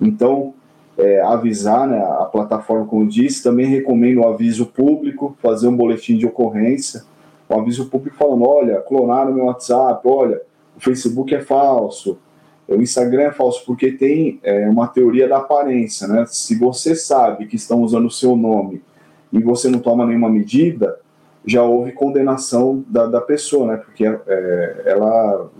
Então, 0.00 0.52
é, 0.96 1.20
avisar 1.22 1.88
né, 1.88 1.98
a 1.98 2.24
plataforma, 2.24 2.86
como 2.86 3.06
disse, 3.06 3.42
também 3.42 3.66
recomendo 3.66 4.20
o 4.20 4.28
aviso 4.28 4.66
público, 4.66 5.36
fazer 5.42 5.68
um 5.68 5.76
boletim 5.76 6.16
de 6.16 6.26
ocorrência, 6.26 7.02
um 7.50 7.60
aviso 7.60 7.86
público 7.86 8.16
falando, 8.16 8.46
olha, 8.46 8.80
clonaram 8.80 9.32
meu 9.32 9.46
WhatsApp, 9.46 10.06
olha, 10.06 10.40
o 10.76 10.80
Facebook 10.80 11.34
é 11.34 11.40
falso, 11.40 12.18
o 12.66 12.76
Instagram 12.76 13.24
é 13.24 13.32
falso, 13.32 13.62
porque 13.66 13.92
tem 13.92 14.40
é, 14.42 14.68
uma 14.68 14.86
teoria 14.86 15.28
da 15.28 15.38
aparência, 15.38 16.08
né? 16.08 16.24
Se 16.26 16.54
você 16.54 16.94
sabe 16.94 17.46
que 17.46 17.56
estão 17.56 17.82
usando 17.82 18.06
o 18.06 18.10
seu 18.10 18.34
nome 18.34 18.82
e 19.30 19.38
você 19.42 19.68
não 19.68 19.80
toma 19.80 20.06
nenhuma 20.06 20.30
medida, 20.30 20.98
já 21.46 21.62
houve 21.62 21.92
condenação 21.92 22.82
da, 22.88 23.06
da 23.06 23.20
pessoa, 23.20 23.72
né? 23.72 23.76
Porque 23.76 24.06
é, 24.06 24.82
ela 24.86 25.50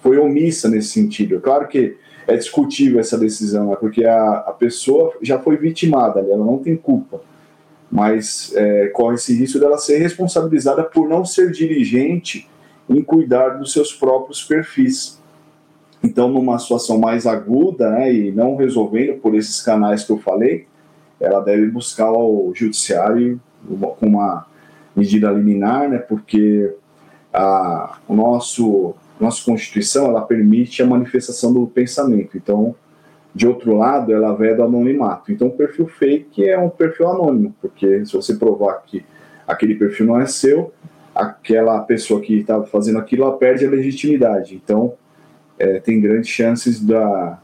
foi 0.00 0.16
omissa 0.18 0.68
nesse 0.68 0.90
sentido. 0.90 1.36
É 1.36 1.40
claro 1.40 1.66
que 1.66 1.96
é 2.26 2.36
discutível 2.36 3.00
essa 3.00 3.18
decisão, 3.18 3.70
né? 3.70 3.76
porque 3.78 4.04
a, 4.04 4.38
a 4.46 4.52
pessoa 4.52 5.14
já 5.22 5.38
foi 5.38 5.56
vitimada 5.56 6.20
ela 6.20 6.44
não 6.44 6.58
tem 6.58 6.76
culpa. 6.76 7.20
Mas 7.90 8.52
é, 8.54 8.86
corre 8.88 9.16
esse 9.16 9.34
risco 9.34 9.58
dela 9.58 9.76
ser 9.76 9.98
responsabilizada 9.98 10.84
por 10.84 11.08
não 11.08 11.24
ser 11.24 11.50
dirigente 11.50 12.48
em 12.88 13.02
cuidar 13.02 13.50
dos 13.58 13.72
seus 13.72 13.92
próprios 13.92 14.44
perfis. 14.44 15.20
Então, 16.02 16.28
numa 16.28 16.58
situação 16.58 16.98
mais 16.98 17.26
aguda 17.26 17.90
né, 17.90 18.12
e 18.12 18.32
não 18.32 18.56
resolvendo 18.56 19.18
por 19.20 19.34
esses 19.34 19.60
canais 19.60 20.04
que 20.04 20.12
eu 20.12 20.18
falei, 20.18 20.66
ela 21.20 21.40
deve 21.40 21.66
buscar 21.66 22.10
o 22.10 22.52
judiciário 22.54 23.40
com 23.98 24.06
uma 24.06 24.46
medida 24.96 25.30
liminar, 25.30 25.88
né, 25.88 25.98
porque 25.98 26.72
a 27.32 27.98
o 28.08 28.14
nosso 28.14 28.94
nossa 29.20 29.44
Constituição 29.44 30.06
ela 30.06 30.22
permite 30.22 30.82
a 30.82 30.86
manifestação 30.86 31.52
do 31.52 31.66
pensamento. 31.66 32.36
Então, 32.36 32.74
de 33.34 33.46
outro 33.46 33.76
lado, 33.76 34.12
ela 34.12 34.34
veda 34.34 34.62
o 34.62 34.64
anonimato. 34.64 35.30
Então, 35.30 35.48
o 35.48 35.52
perfil 35.52 35.86
fake 35.86 36.48
é 36.48 36.58
um 36.58 36.70
perfil 36.70 37.08
anônimo, 37.08 37.54
porque 37.60 38.04
se 38.04 38.12
você 38.12 38.34
provar 38.34 38.82
que 38.84 39.04
aquele 39.46 39.74
perfil 39.74 40.06
não 40.06 40.20
é 40.20 40.26
seu, 40.26 40.72
aquela 41.14 41.80
pessoa 41.80 42.20
que 42.20 42.38
estava 42.38 42.66
fazendo 42.66 42.98
aquilo 42.98 43.24
ela 43.24 43.36
perde 43.36 43.66
a 43.66 43.70
legitimidade. 43.70 44.60
Então, 44.62 44.94
é, 45.58 45.78
tem 45.78 46.00
grandes 46.00 46.30
chances 46.30 46.82
da, 46.82 47.38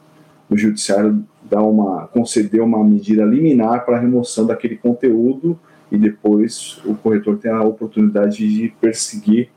do 0.49 0.57
judiciário 0.57 1.25
dar 1.43 1.63
uma, 1.63 2.09
conceder 2.09 2.63
uma 2.63 2.83
medida 2.83 3.25
liminar 3.25 3.85
para 3.85 3.97
a 3.97 4.01
remoção 4.01 4.47
daquele 4.47 4.77
conteúdo 4.77 5.59
e 5.91 5.97
depois 5.97 6.81
o 6.85 6.95
corretor 6.95 7.39
tem 7.39 7.51
a 7.51 7.63
oportunidade 7.63 8.49
de 8.49 8.75
perseguir 8.81 9.51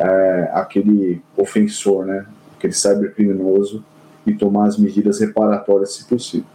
é, 0.00 0.50
aquele 0.54 1.22
ofensor, 1.36 2.06
né, 2.06 2.24
aquele 2.56 2.72
cybercriminoso 2.72 3.84
e 4.26 4.32
tomar 4.32 4.66
as 4.66 4.78
medidas 4.78 5.20
reparatórias 5.20 5.92
se 5.92 6.04
possível. 6.04 6.46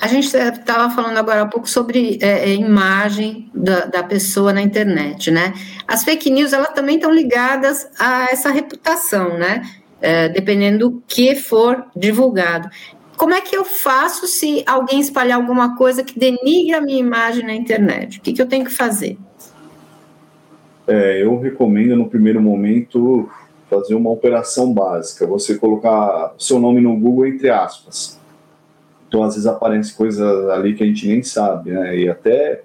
A 0.00 0.06
gente 0.06 0.34
estava 0.34 0.94
falando 0.94 1.18
agora 1.18 1.42
há 1.42 1.46
pouco 1.46 1.68
sobre 1.68 2.18
é, 2.22 2.54
imagem 2.54 3.50
da, 3.54 3.84
da, 3.84 4.02
pessoa 4.02 4.50
na 4.50 4.62
internet, 4.62 5.30
né? 5.30 5.52
As 5.86 6.04
fake 6.04 6.30
news, 6.30 6.54
elas 6.54 6.70
também 6.70 6.96
estão 6.96 7.12
ligadas 7.12 7.86
a 7.98 8.28
essa 8.30 8.50
reputação, 8.50 9.36
né? 9.36 9.62
É, 10.00 10.30
dependendo 10.30 10.90
do 10.90 11.02
que 11.06 11.34
for 11.34 11.84
divulgado. 11.94 12.70
Como 13.18 13.34
é 13.34 13.42
que 13.42 13.54
eu 13.54 13.66
faço 13.66 14.26
se 14.26 14.64
alguém 14.66 15.00
espalhar 15.00 15.36
alguma 15.36 15.76
coisa 15.76 16.02
que 16.02 16.18
denigre 16.18 16.72
a 16.72 16.80
minha 16.80 16.98
imagem 16.98 17.44
na 17.44 17.54
internet? 17.54 18.18
O 18.18 18.22
que, 18.22 18.32
que 18.32 18.40
eu 18.40 18.48
tenho 18.48 18.64
que 18.64 18.72
fazer? 18.72 19.18
É, 20.86 21.22
eu 21.22 21.38
recomendo, 21.38 21.96
no 21.96 22.08
primeiro 22.08 22.40
momento, 22.40 23.28
fazer 23.68 23.94
uma 23.94 24.10
operação 24.10 24.72
básica. 24.72 25.26
Você 25.26 25.56
colocar 25.56 26.34
seu 26.38 26.58
nome 26.58 26.80
no 26.80 26.98
Google 26.98 27.26
entre 27.26 27.50
aspas 27.50 28.20
então, 29.10 29.24
às 29.24 29.34
vezes, 29.34 29.48
aparecem 29.48 29.96
coisas 29.96 30.48
ali 30.50 30.72
que 30.72 30.84
a 30.84 30.86
gente 30.86 31.08
nem 31.08 31.20
sabe, 31.20 31.72
né? 31.72 31.98
E 31.98 32.08
até 32.08 32.62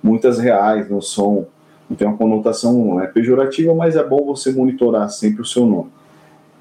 muitas 0.00 0.38
reais 0.38 0.88
não 0.88 1.00
são, 1.00 1.48
não 1.90 1.96
tem 1.96 2.06
uma 2.06 2.16
conotação 2.16 3.02
é 3.02 3.08
pejorativa, 3.08 3.74
mas 3.74 3.96
é 3.96 4.04
bom 4.04 4.24
você 4.24 4.52
monitorar 4.52 5.10
sempre 5.10 5.42
o 5.42 5.44
seu 5.44 5.66
nome. 5.66 5.90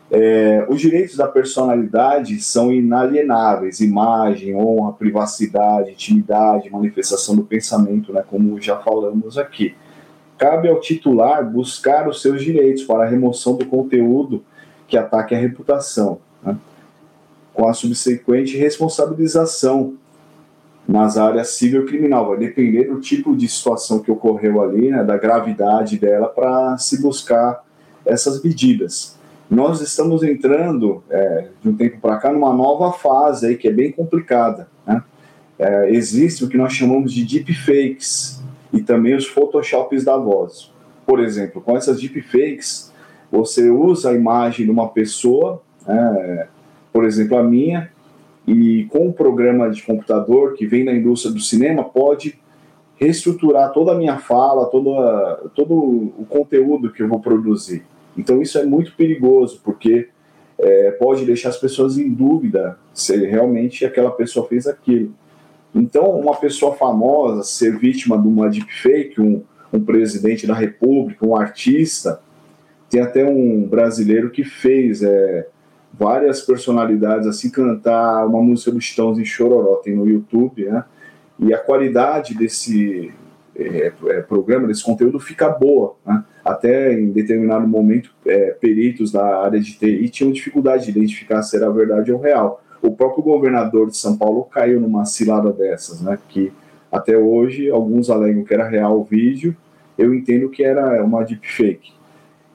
É, 0.09 0.65
os 0.67 0.81
direitos 0.81 1.15
da 1.15 1.27
personalidade 1.27 2.41
são 2.41 2.73
inalienáveis, 2.73 3.79
imagem, 3.79 4.55
honra, 4.55 4.93
privacidade, 4.93 5.91
intimidade, 5.91 6.71
manifestação 6.71 7.35
do 7.35 7.43
pensamento, 7.43 8.11
né, 8.11 8.23
como 8.27 8.59
já 8.59 8.77
falamos 8.77 9.37
aqui. 9.37 9.75
Cabe 10.37 10.69
ao 10.69 10.79
titular 10.79 11.49
buscar 11.49 12.07
os 12.07 12.21
seus 12.21 12.43
direitos 12.43 12.83
para 12.83 13.03
a 13.03 13.07
remoção 13.07 13.55
do 13.55 13.65
conteúdo 13.65 14.43
que 14.87 14.97
ataque 14.97 15.33
a 15.33 15.37
reputação. 15.37 16.19
Né? 16.43 16.57
com 17.57 17.67
a 17.67 17.73
subsequente 17.73 18.55
responsabilização 18.55 19.95
nas 20.87 21.17
áreas 21.17 21.49
civil 21.49 21.81
e 21.81 21.85
criminal. 21.87 22.27
Vai 22.27 22.37
depender 22.37 22.83
do 22.83 23.01
tipo 23.01 23.35
de 23.35 23.49
situação 23.49 23.99
que 23.99 24.11
ocorreu 24.11 24.61
ali, 24.61 24.91
né, 24.91 25.03
da 25.03 25.17
gravidade 25.17 25.97
dela, 25.97 26.27
para 26.27 26.77
se 26.77 27.01
buscar 27.01 27.63
essas 28.05 28.43
medidas. 28.43 29.17
Nós 29.49 29.81
estamos 29.81 30.21
entrando, 30.21 31.03
é, 31.09 31.47
de 31.63 31.69
um 31.69 31.75
tempo 31.75 31.99
para 31.99 32.17
cá, 32.17 32.31
numa 32.31 32.53
nova 32.53 32.91
fase 32.93 33.47
aí, 33.47 33.57
que 33.57 33.67
é 33.67 33.71
bem 33.71 33.91
complicada. 33.91 34.67
Né? 34.85 35.01
É, 35.57 35.89
existe 35.89 36.45
o 36.45 36.47
que 36.47 36.57
nós 36.57 36.73
chamamos 36.73 37.11
de 37.11 37.25
deepfakes 37.25 38.39
e 38.73 38.81
também 38.81 39.15
os 39.15 39.25
photoshops 39.27 40.03
da 40.03 40.17
voz. 40.17 40.71
Por 41.05 41.19
exemplo, 41.19 41.61
com 41.61 41.75
essas 41.77 41.99
deepfakes, 41.99 42.91
você 43.31 43.69
usa 43.69 44.09
a 44.11 44.13
imagem 44.13 44.65
de 44.65 44.71
uma 44.71 44.89
pessoa, 44.89 45.61
é, 45.87 46.47
por 46.91 47.05
exemplo, 47.05 47.37
a 47.37 47.43
minha, 47.43 47.91
e 48.45 48.85
com 48.85 49.07
um 49.07 49.11
programa 49.11 49.69
de 49.69 49.83
computador 49.83 50.53
que 50.53 50.65
vem 50.65 50.85
da 50.85 50.93
indústria 50.93 51.33
do 51.33 51.39
cinema, 51.39 51.83
pode 51.83 52.39
reestruturar 52.95 53.71
toda 53.71 53.91
a 53.91 53.95
minha 53.95 54.17
fala, 54.17 54.65
toda, 54.65 55.49
todo 55.53 55.73
o 55.73 56.25
conteúdo 56.27 56.91
que 56.91 57.03
eu 57.03 57.07
vou 57.07 57.19
produzir. 57.19 57.83
Então 58.17 58.41
isso 58.41 58.57
é 58.57 58.65
muito 58.65 58.95
perigoso, 58.95 59.61
porque 59.63 60.09
é, 60.57 60.91
pode 60.91 61.23
deixar 61.25 61.49
as 61.49 61.57
pessoas 61.57 61.97
em 61.97 62.09
dúvida 62.09 62.77
se 62.93 63.15
realmente 63.25 63.85
aquela 63.85 64.11
pessoa 64.11 64.47
fez 64.47 64.65
aquilo. 64.65 65.13
Então, 65.77 66.09
uma 66.19 66.35
pessoa 66.35 66.75
famosa 66.75 67.43
ser 67.43 67.77
vítima 67.77 68.19
de 68.19 68.27
uma 68.27 68.49
deepfake, 68.49 69.21
um, 69.21 69.43
um 69.71 69.79
presidente 69.79 70.47
da 70.47 70.55
república, 70.55 71.25
um 71.25 71.35
artista, 71.35 72.19
tem 72.89 73.01
até 73.01 73.23
um 73.23 73.63
brasileiro 73.63 74.31
que 74.31 74.43
fez 74.43 75.03
é, 75.03 75.47
várias 75.93 76.41
personalidades 76.41 77.27
assim 77.27 77.49
cantar 77.49 78.25
uma 78.25 78.41
música 78.41 78.71
dos 78.71 78.85
Stones 78.85 79.19
em 79.19 79.25
Chororó, 79.25 79.75
tem 79.75 79.95
no 79.95 80.07
YouTube, 80.07 80.65
né? 80.65 80.83
E 81.39 81.53
a 81.53 81.59
qualidade 81.59 82.33
desse 82.33 83.13
é, 83.55 83.91
é, 84.07 84.21
programa, 84.21 84.67
desse 84.67 84.83
conteúdo 84.83 85.19
fica 85.19 85.49
boa, 85.49 85.95
né? 86.05 86.23
Até 86.43 86.93
em 86.93 87.11
determinado 87.11 87.67
momento, 87.67 88.11
é, 88.25 88.51
peritos 88.51 89.11
da 89.11 89.43
área 89.43 89.59
de 89.59 89.73
TI 89.77 90.09
tinham 90.09 90.31
dificuldade 90.31 90.85
de 90.85 90.91
identificar 90.91 91.43
se 91.43 91.55
era 91.55 91.69
verdade 91.69 92.11
ou 92.11 92.19
real. 92.19 92.63
O 92.81 92.91
próprio 92.91 93.23
governador 93.23 93.89
de 93.89 93.97
São 93.97 94.17
Paulo 94.17 94.43
caiu 94.43 94.79
numa 94.79 95.05
cilada 95.05 95.51
dessas, 95.51 96.01
né? 96.01 96.17
Que 96.29 96.51
até 96.91 97.17
hoje 97.17 97.69
alguns 97.69 98.09
alegam 98.09 98.43
que 98.43 98.53
era 98.53 98.67
real 98.67 98.99
o 98.99 99.03
vídeo, 99.03 99.55
eu 99.97 100.13
entendo 100.13 100.49
que 100.49 100.63
era 100.63 101.03
uma 101.03 101.23
deepfake. 101.23 101.91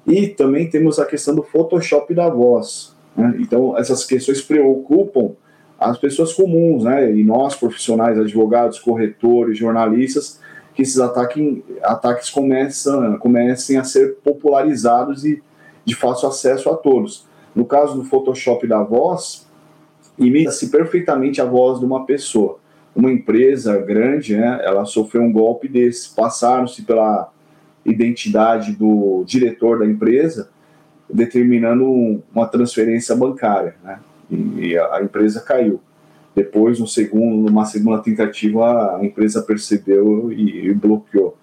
E 0.06 0.28
também 0.28 0.68
temos 0.68 0.98
a 0.98 1.06
questão 1.06 1.34
do 1.34 1.42
Photoshop 1.42 2.12
da 2.14 2.28
voz. 2.28 2.94
Né? 3.16 3.36
Então, 3.40 3.76
essas 3.76 4.04
questões 4.04 4.40
preocupam 4.40 5.32
as 5.78 5.98
pessoas 5.98 6.32
comuns, 6.32 6.84
né? 6.84 7.12
e 7.12 7.24
nós, 7.24 7.54
profissionais, 7.54 8.18
advogados, 8.18 8.78
corretores, 8.78 9.58
jornalistas, 9.58 10.40
que 10.74 10.82
esses 10.82 10.98
ataques, 10.98 11.62
ataques 11.82 12.30
começam, 12.30 13.18
comecem 13.18 13.76
a 13.76 13.84
ser 13.84 14.16
popularizados 14.24 15.24
e 15.24 15.42
de 15.84 15.94
fácil 15.94 16.28
acesso 16.28 16.70
a 16.70 16.76
todos. 16.76 17.26
No 17.54 17.64
caso 17.64 17.96
do 17.96 18.04
Photoshop 18.04 18.66
da 18.66 18.82
voz, 18.82 19.46
imita-se 20.18 20.70
perfeitamente 20.70 21.40
a 21.40 21.44
voz 21.44 21.78
de 21.78 21.84
uma 21.84 22.04
pessoa. 22.04 22.58
uma 22.94 23.10
empresa 23.10 23.78
grande, 23.78 24.36
né, 24.36 24.60
ela 24.62 24.84
sofreu 24.84 25.22
um 25.22 25.32
golpe 25.32 25.66
desse, 25.66 26.14
passaram-se 26.14 26.82
pela 26.82 27.32
identidade 27.84 28.72
do 28.72 29.24
diretor 29.26 29.78
da 29.78 29.86
empresa, 29.86 30.50
determinando 31.10 32.22
uma 32.34 32.46
transferência 32.46 33.16
bancária, 33.16 33.76
né, 33.82 33.98
e 34.30 34.76
a 34.76 35.00
empresa 35.02 35.40
caiu. 35.40 35.80
Depois, 36.34 36.80
um 36.80 36.86
segundo, 36.86 37.50
uma 37.50 37.64
segunda 37.64 38.02
tentativa, 38.02 38.96
a 38.96 39.04
empresa 39.04 39.42
percebeu 39.42 40.32
e, 40.32 40.66
e 40.68 40.74
bloqueou. 40.74 41.36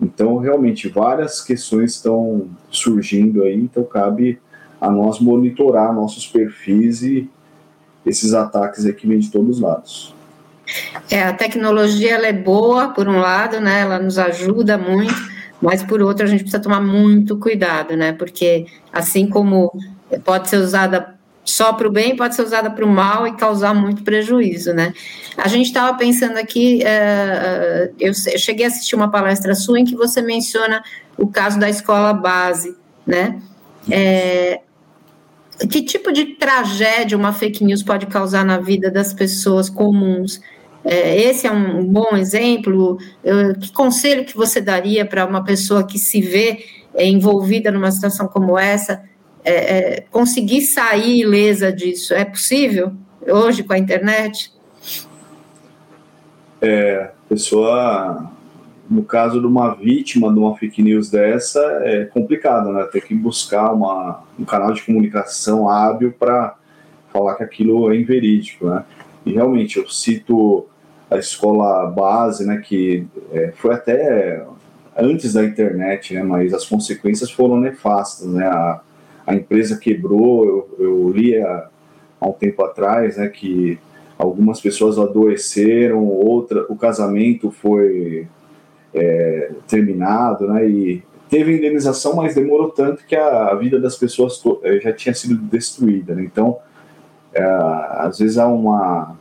Então, 0.00 0.36
realmente, 0.38 0.88
várias 0.88 1.42
questões 1.42 1.92
estão 1.92 2.48
surgindo 2.70 3.42
aí, 3.42 3.56
então 3.56 3.82
cabe 3.82 4.38
a 4.80 4.90
nós 4.90 5.18
monitorar 5.18 5.94
nossos 5.94 6.26
perfis 6.26 7.02
e 7.02 7.30
esses 8.06 8.32
ataques 8.32 8.86
aqui 8.86 9.06
vêm 9.06 9.18
de 9.18 9.30
todos 9.30 9.56
os 9.56 9.60
lados. 9.60 10.14
É, 11.10 11.22
a 11.22 11.32
tecnologia 11.32 12.14
ela 12.14 12.26
é 12.26 12.32
boa, 12.32 12.88
por 12.88 13.08
um 13.08 13.18
lado, 13.18 13.60
né, 13.60 13.80
ela 13.80 13.98
nos 13.98 14.18
ajuda 14.18 14.76
muito, 14.76 15.14
mas 15.60 15.82
por 15.82 16.02
outro 16.02 16.24
a 16.24 16.28
gente 16.28 16.40
precisa 16.40 16.62
tomar 16.62 16.80
muito 16.80 17.36
cuidado, 17.36 17.96
né, 17.96 18.12
porque 18.12 18.66
assim 18.92 19.28
como 19.28 19.72
pode 20.24 20.48
ser 20.48 20.56
usada 20.56 21.14
só 21.44 21.72
para 21.72 21.86
o 21.86 21.92
bem, 21.92 22.16
pode 22.16 22.34
ser 22.34 22.42
usada 22.42 22.68
para 22.68 22.84
o 22.84 22.88
mal 22.88 23.26
e 23.28 23.36
causar 23.36 23.72
muito 23.72 24.02
prejuízo, 24.02 24.74
né. 24.74 24.92
A 25.36 25.46
gente 25.46 25.66
estava 25.66 25.96
pensando 25.96 26.36
aqui, 26.36 26.82
uh, 26.82 27.94
eu 28.00 28.12
cheguei 28.14 28.64
a 28.64 28.68
assistir 28.68 28.96
uma 28.96 29.08
palestra 29.08 29.54
sua 29.54 29.78
em 29.78 29.84
que 29.84 29.94
você 29.94 30.20
menciona 30.20 30.82
o 31.16 31.28
caso 31.28 31.60
da 31.60 31.70
escola 31.70 32.12
base, 32.12 32.76
né, 33.06 33.40
é, 33.88 34.60
que 35.70 35.82
tipo 35.82 36.12
de 36.12 36.34
tragédia 36.34 37.16
uma 37.16 37.32
fake 37.32 37.64
news 37.64 37.82
pode 37.82 38.06
causar 38.06 38.44
na 38.44 38.58
vida 38.58 38.90
das 38.90 39.14
pessoas 39.14 39.70
comuns? 39.70 40.40
É, 40.84 41.20
esse 41.20 41.46
é 41.46 41.50
um 41.50 41.84
bom 41.84 42.16
exemplo. 42.16 42.98
que 43.60 43.72
conselho 43.72 44.24
que 44.24 44.36
você 44.36 44.60
daria 44.60 45.04
para 45.04 45.24
uma 45.24 45.42
pessoa 45.42 45.84
que 45.84 45.98
se 45.98 46.20
vê 46.20 46.64
é, 46.94 47.06
envolvida 47.06 47.70
numa 47.70 47.90
situação 47.90 48.28
como 48.28 48.58
essa, 48.58 49.02
é, 49.44 49.54
é, 49.54 50.00
conseguir 50.10 50.62
sair 50.62 51.20
ilesa 51.20 51.72
disso? 51.72 52.14
É 52.14 52.24
possível 52.24 52.92
hoje 53.26 53.62
com 53.62 53.72
a 53.72 53.78
internet? 53.78 54.52
É, 56.60 57.10
pessoa, 57.28 58.30
no 58.88 59.02
caso 59.02 59.40
de 59.40 59.46
uma 59.46 59.74
vítima 59.74 60.32
de 60.32 60.38
uma 60.38 60.56
fake 60.56 60.82
news 60.82 61.10
dessa, 61.10 61.60
é 61.82 62.04
complicado, 62.04 62.72
né? 62.72 62.84
Ter 62.84 63.02
que 63.02 63.14
buscar 63.14 63.72
uma, 63.72 64.22
um 64.38 64.44
canal 64.44 64.72
de 64.72 64.82
comunicação 64.82 65.68
hábil 65.68 66.14
para 66.18 66.56
falar 67.12 67.34
que 67.34 67.42
aquilo 67.42 67.90
é 67.90 67.96
inverídico, 67.96 68.66
né? 68.66 68.84
E 69.24 69.32
realmente, 69.32 69.78
eu 69.78 69.88
cito 69.88 70.66
a 71.10 71.18
escola 71.18 71.86
base, 71.86 72.46
né, 72.46 72.58
que 72.58 73.06
é, 73.32 73.52
foi 73.56 73.74
até 73.74 74.44
antes 74.96 75.34
da 75.34 75.44
internet, 75.44 76.14
né, 76.14 76.22
mas 76.22 76.52
as 76.52 76.64
consequências 76.64 77.30
foram 77.30 77.58
nefastas, 77.58 78.26
né, 78.26 78.46
a, 78.46 78.80
a 79.26 79.34
empresa 79.34 79.78
quebrou, 79.78 80.44
eu, 80.44 80.76
eu 80.78 81.10
li 81.10 81.36
há, 81.36 81.68
há 82.20 82.28
um 82.28 82.32
tempo 82.32 82.62
atrás, 82.64 83.16
né, 83.16 83.28
que 83.28 83.78
algumas 84.18 84.60
pessoas 84.60 84.98
adoeceram, 84.98 86.04
outra, 86.04 86.64
o 86.68 86.76
casamento 86.76 87.50
foi 87.50 88.26
é, 88.96 89.50
terminado, 89.68 90.48
né, 90.48 90.68
e 90.68 91.02
teve 91.28 91.56
indenização, 91.56 92.16
mas 92.16 92.34
demorou 92.34 92.70
tanto 92.70 93.04
que 93.04 93.14
a, 93.14 93.54
vida 93.54 93.78
das 93.78 93.96
pessoas 93.96 94.42
é, 94.62 94.80
já 94.80 94.92
tinha 94.92 95.14
sido 95.14 95.36
destruída, 95.36 96.14
né, 96.14 96.24
então 96.24 96.58
é, 97.32 97.42
às 97.44 98.18
vezes 98.18 98.38
há 98.38 98.48
uma 98.48 99.16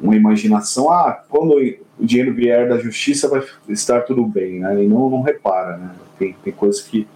uma 0.00 0.16
imaginação, 0.16 0.90
ah, 0.90 1.22
quando 1.28 1.54
o 1.98 2.04
dinheiro 2.04 2.34
vier 2.34 2.68
da 2.68 2.78
justiça 2.78 3.28
vai 3.28 3.42
estar 3.68 4.02
tudo 4.02 4.24
bem, 4.26 4.60
né? 4.60 4.82
E 4.82 4.86
não, 4.86 5.08
não 5.08 5.22
repara, 5.22 5.76
né? 5.76 5.90
Tem, 6.18 6.36
tem 6.44 6.52
coisas 6.52 6.82
que 6.82 7.06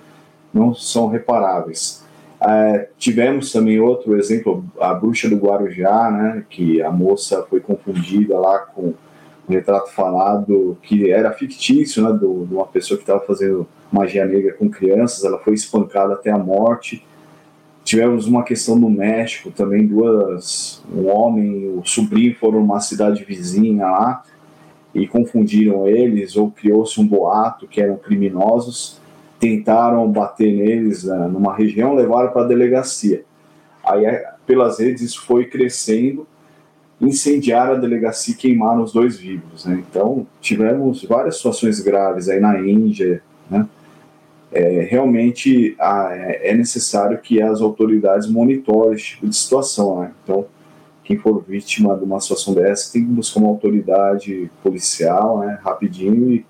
não 0.52 0.74
são 0.74 1.09
reparáveis. 1.09 2.04
É, 2.40 2.88
tivemos 2.96 3.52
também 3.52 3.78
outro 3.80 4.16
exemplo, 4.16 4.64
a 4.80 4.94
bruxa 4.94 5.28
do 5.28 5.37
Guarujá, 5.37 6.11
né? 6.11 6.44
Que 6.48 6.80
a 6.83 6.90
moça 6.90 7.44
foi 7.48 7.61
confundida 7.61 8.38
lá 8.38 8.59
com 8.61 8.94
retrato 9.50 9.90
falado 9.90 10.78
que 10.82 11.10
era 11.10 11.32
fictício, 11.32 12.02
né? 12.02 12.12
Do, 12.12 12.46
de 12.46 12.54
uma 12.54 12.66
pessoa 12.66 12.96
que 12.96 13.02
estava 13.02 13.20
fazendo 13.20 13.66
magia 13.92 14.24
negra 14.24 14.52
com 14.54 14.68
crianças, 14.68 15.24
ela 15.24 15.38
foi 15.38 15.54
espancada 15.54 16.14
até 16.14 16.30
a 16.30 16.38
morte 16.38 17.04
Tivemos 17.82 18.26
uma 18.26 18.44
questão 18.44 18.76
no 18.76 18.90
México 18.90 19.50
também, 19.50 19.86
duas, 19.86 20.82
um 20.94 21.08
homem 21.08 21.62
e 21.62 21.68
o 21.68 21.82
sobrinho 21.84 22.36
foram 22.36 22.60
numa 22.60 22.78
cidade 22.78 23.24
vizinha 23.24 23.86
lá 23.86 24.22
e 24.94 25.06
confundiram 25.06 25.88
eles 25.88 26.36
ou 26.36 26.50
criou-se 26.50 27.00
um 27.00 27.06
boato 27.06 27.66
que 27.66 27.80
eram 27.80 27.96
criminosos, 27.96 29.00
tentaram 29.38 30.08
bater 30.10 30.54
neles 30.54 31.04
né, 31.04 31.26
numa 31.26 31.54
região, 31.54 31.94
levaram 31.94 32.30
para 32.30 32.42
a 32.42 32.46
delegacia. 32.46 33.24
Aí 33.82 34.04
é, 34.04 34.34
pelas 34.46 34.78
redes 34.78 35.02
isso 35.02 35.22
foi 35.22 35.46
crescendo, 35.46 36.26
incendiaram 37.00 37.74
a 37.74 37.78
delegacia 37.78 38.34
e 38.34 38.36
queimaram 38.36 38.82
os 38.82 38.92
dois 38.92 39.16
vivos. 39.16 39.64
Né? 39.64 39.82
Então 39.88 40.26
tivemos 40.40 41.02
várias 41.04 41.36
situações 41.36 41.80
graves 41.80 42.28
aí 42.28 42.40
na 42.40 42.60
Índia, 42.60 43.22
né? 43.50 43.66
é, 44.52 44.86
realmente 44.90 45.76
é 45.78 46.54
necessário 46.54 47.18
que 47.18 47.40
as 47.40 47.60
autoridades 47.60 48.28
monitorem 48.28 48.94
esse 48.94 49.04
tipo 49.04 49.28
de 49.28 49.36
situação. 49.36 50.00
Né? 50.00 50.12
Então, 50.24 50.46
quem 51.04 51.16
for 51.16 51.42
vítima 51.46 51.96
de 51.96 52.04
uma 52.04 52.20
situação 52.20 52.54
dessa 52.54 52.92
tem 52.92 53.04
que 53.04 53.10
buscar 53.10 53.40
uma 53.40 53.48
autoridade 53.48 54.50
policial 54.62 55.40
né, 55.40 55.58
rapidinho 55.62 56.32
e, 56.32 56.46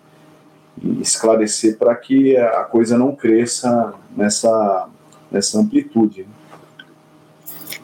e 0.82 1.00
esclarecer 1.00 1.78
para 1.78 1.94
que 1.94 2.36
a 2.36 2.64
coisa 2.64 2.98
não 2.98 3.14
cresça 3.14 3.94
nessa, 4.16 4.88
nessa 5.30 5.58
amplitude. 5.58 6.26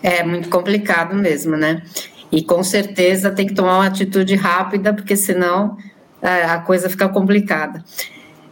É 0.03 0.23
muito 0.23 0.49
complicado 0.51 1.15
mesmo, 1.15 1.57
né? 1.57 1.83
E 2.31 2.43
com 2.43 2.63
certeza 2.63 3.31
tem 3.31 3.47
que 3.47 3.55
tomar 3.55 3.79
uma 3.79 3.87
atitude 3.87 4.35
rápida, 4.35 4.93
porque 4.93 5.17
senão 5.17 5.77
é, 6.21 6.45
a 6.45 6.59
coisa 6.59 6.89
fica 6.91 7.09
complicada. 7.09 7.85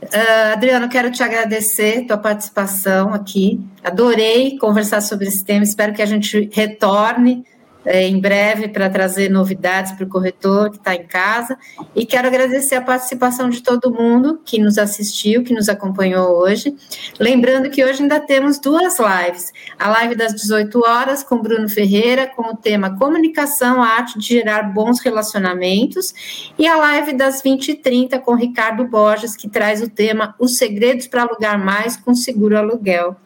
Uh, 0.04 0.52
Adriano, 0.52 0.88
quero 0.88 1.10
te 1.10 1.22
agradecer 1.22 2.06
tua 2.06 2.18
participação 2.18 3.14
aqui. 3.14 3.60
Adorei 3.82 4.58
conversar 4.58 5.00
sobre 5.00 5.28
esse 5.28 5.42
tema. 5.42 5.64
Espero 5.64 5.94
que 5.94 6.02
a 6.02 6.06
gente 6.06 6.50
retorne 6.52 7.44
é, 7.84 8.06
em 8.06 8.18
breve 8.18 8.68
para 8.68 8.88
trazer 8.88 9.30
novidades 9.30 9.92
para 9.92 10.04
o 10.04 10.08
corretor 10.08 10.70
que 10.70 10.76
está 10.76 10.94
em 10.94 11.04
casa. 11.04 11.56
E 11.94 12.06
quero 12.06 12.28
agradecer 12.28 12.74
a 12.74 12.80
participação 12.80 13.50
de 13.50 13.62
todo 13.62 13.92
mundo 13.92 14.40
que 14.44 14.58
nos 14.58 14.78
assistiu, 14.78 15.44
que 15.44 15.52
nos 15.52 15.68
acompanhou 15.68 16.36
hoje. 16.38 16.74
Lembrando 17.18 17.70
que 17.70 17.84
hoje 17.84 18.02
ainda 18.02 18.20
temos 18.20 18.58
duas 18.58 18.96
lives: 18.98 19.52
a 19.78 19.90
live 19.90 20.14
das 20.14 20.34
18 20.34 20.80
horas 20.80 21.22
com 21.22 21.40
Bruno 21.40 21.68
Ferreira, 21.68 22.26
com 22.26 22.50
o 22.50 22.56
tema 22.56 22.96
Comunicação, 22.98 23.82
a 23.82 23.88
arte 23.88 24.18
de 24.18 24.26
gerar 24.26 24.62
bons 24.62 25.00
relacionamentos, 25.00 26.52
e 26.58 26.66
a 26.66 26.76
live 26.76 27.12
das 27.12 27.42
20h30 27.42 28.20
com 28.20 28.34
Ricardo 28.34 28.84
Borges, 28.84 29.36
que 29.36 29.48
traz 29.48 29.82
o 29.82 29.88
tema 29.88 30.34
Os 30.38 30.56
Segredos 30.56 31.06
para 31.06 31.22
Alugar 31.22 31.62
Mais 31.62 31.96
com 31.96 32.14
Seguro 32.14 32.56
Aluguel. 32.56 33.16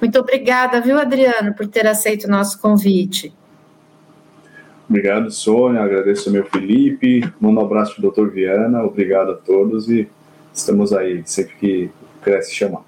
Muito 0.00 0.18
obrigada, 0.18 0.80
viu, 0.80 0.98
Adriano, 0.98 1.54
por 1.54 1.66
ter 1.66 1.86
aceito 1.86 2.24
o 2.24 2.30
nosso 2.30 2.60
convite. 2.60 3.34
Obrigado, 4.88 5.30
Sônia. 5.30 5.82
Agradeço 5.82 6.28
ao 6.28 6.32
meu 6.32 6.44
Felipe. 6.46 7.20
Mando 7.40 7.60
um 7.60 7.64
abraço 7.64 7.94
para 7.94 8.00
o 8.00 8.02
doutor 8.02 8.30
Viana. 8.30 8.84
Obrigado 8.84 9.32
a 9.32 9.34
todos 9.34 9.90
e 9.90 10.08
estamos 10.54 10.92
aí 10.92 11.22
sempre 11.24 11.54
que 11.56 11.90
cresce 12.22 12.54
chamar. 12.54 12.82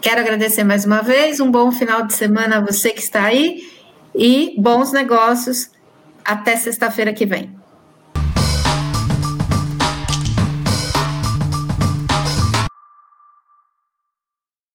Quero 0.00 0.20
agradecer 0.20 0.64
mais 0.64 0.84
uma 0.84 1.02
vez. 1.02 1.40
Um 1.40 1.50
bom 1.50 1.70
final 1.70 2.06
de 2.06 2.14
semana 2.14 2.58
a 2.58 2.60
você 2.60 2.90
que 2.90 3.00
está 3.00 3.24
aí 3.24 3.62
e 4.14 4.54
bons 4.58 4.92
negócios. 4.92 5.70
Até 6.24 6.56
sexta-feira 6.56 7.12
que 7.12 7.26
vem. 7.26 7.57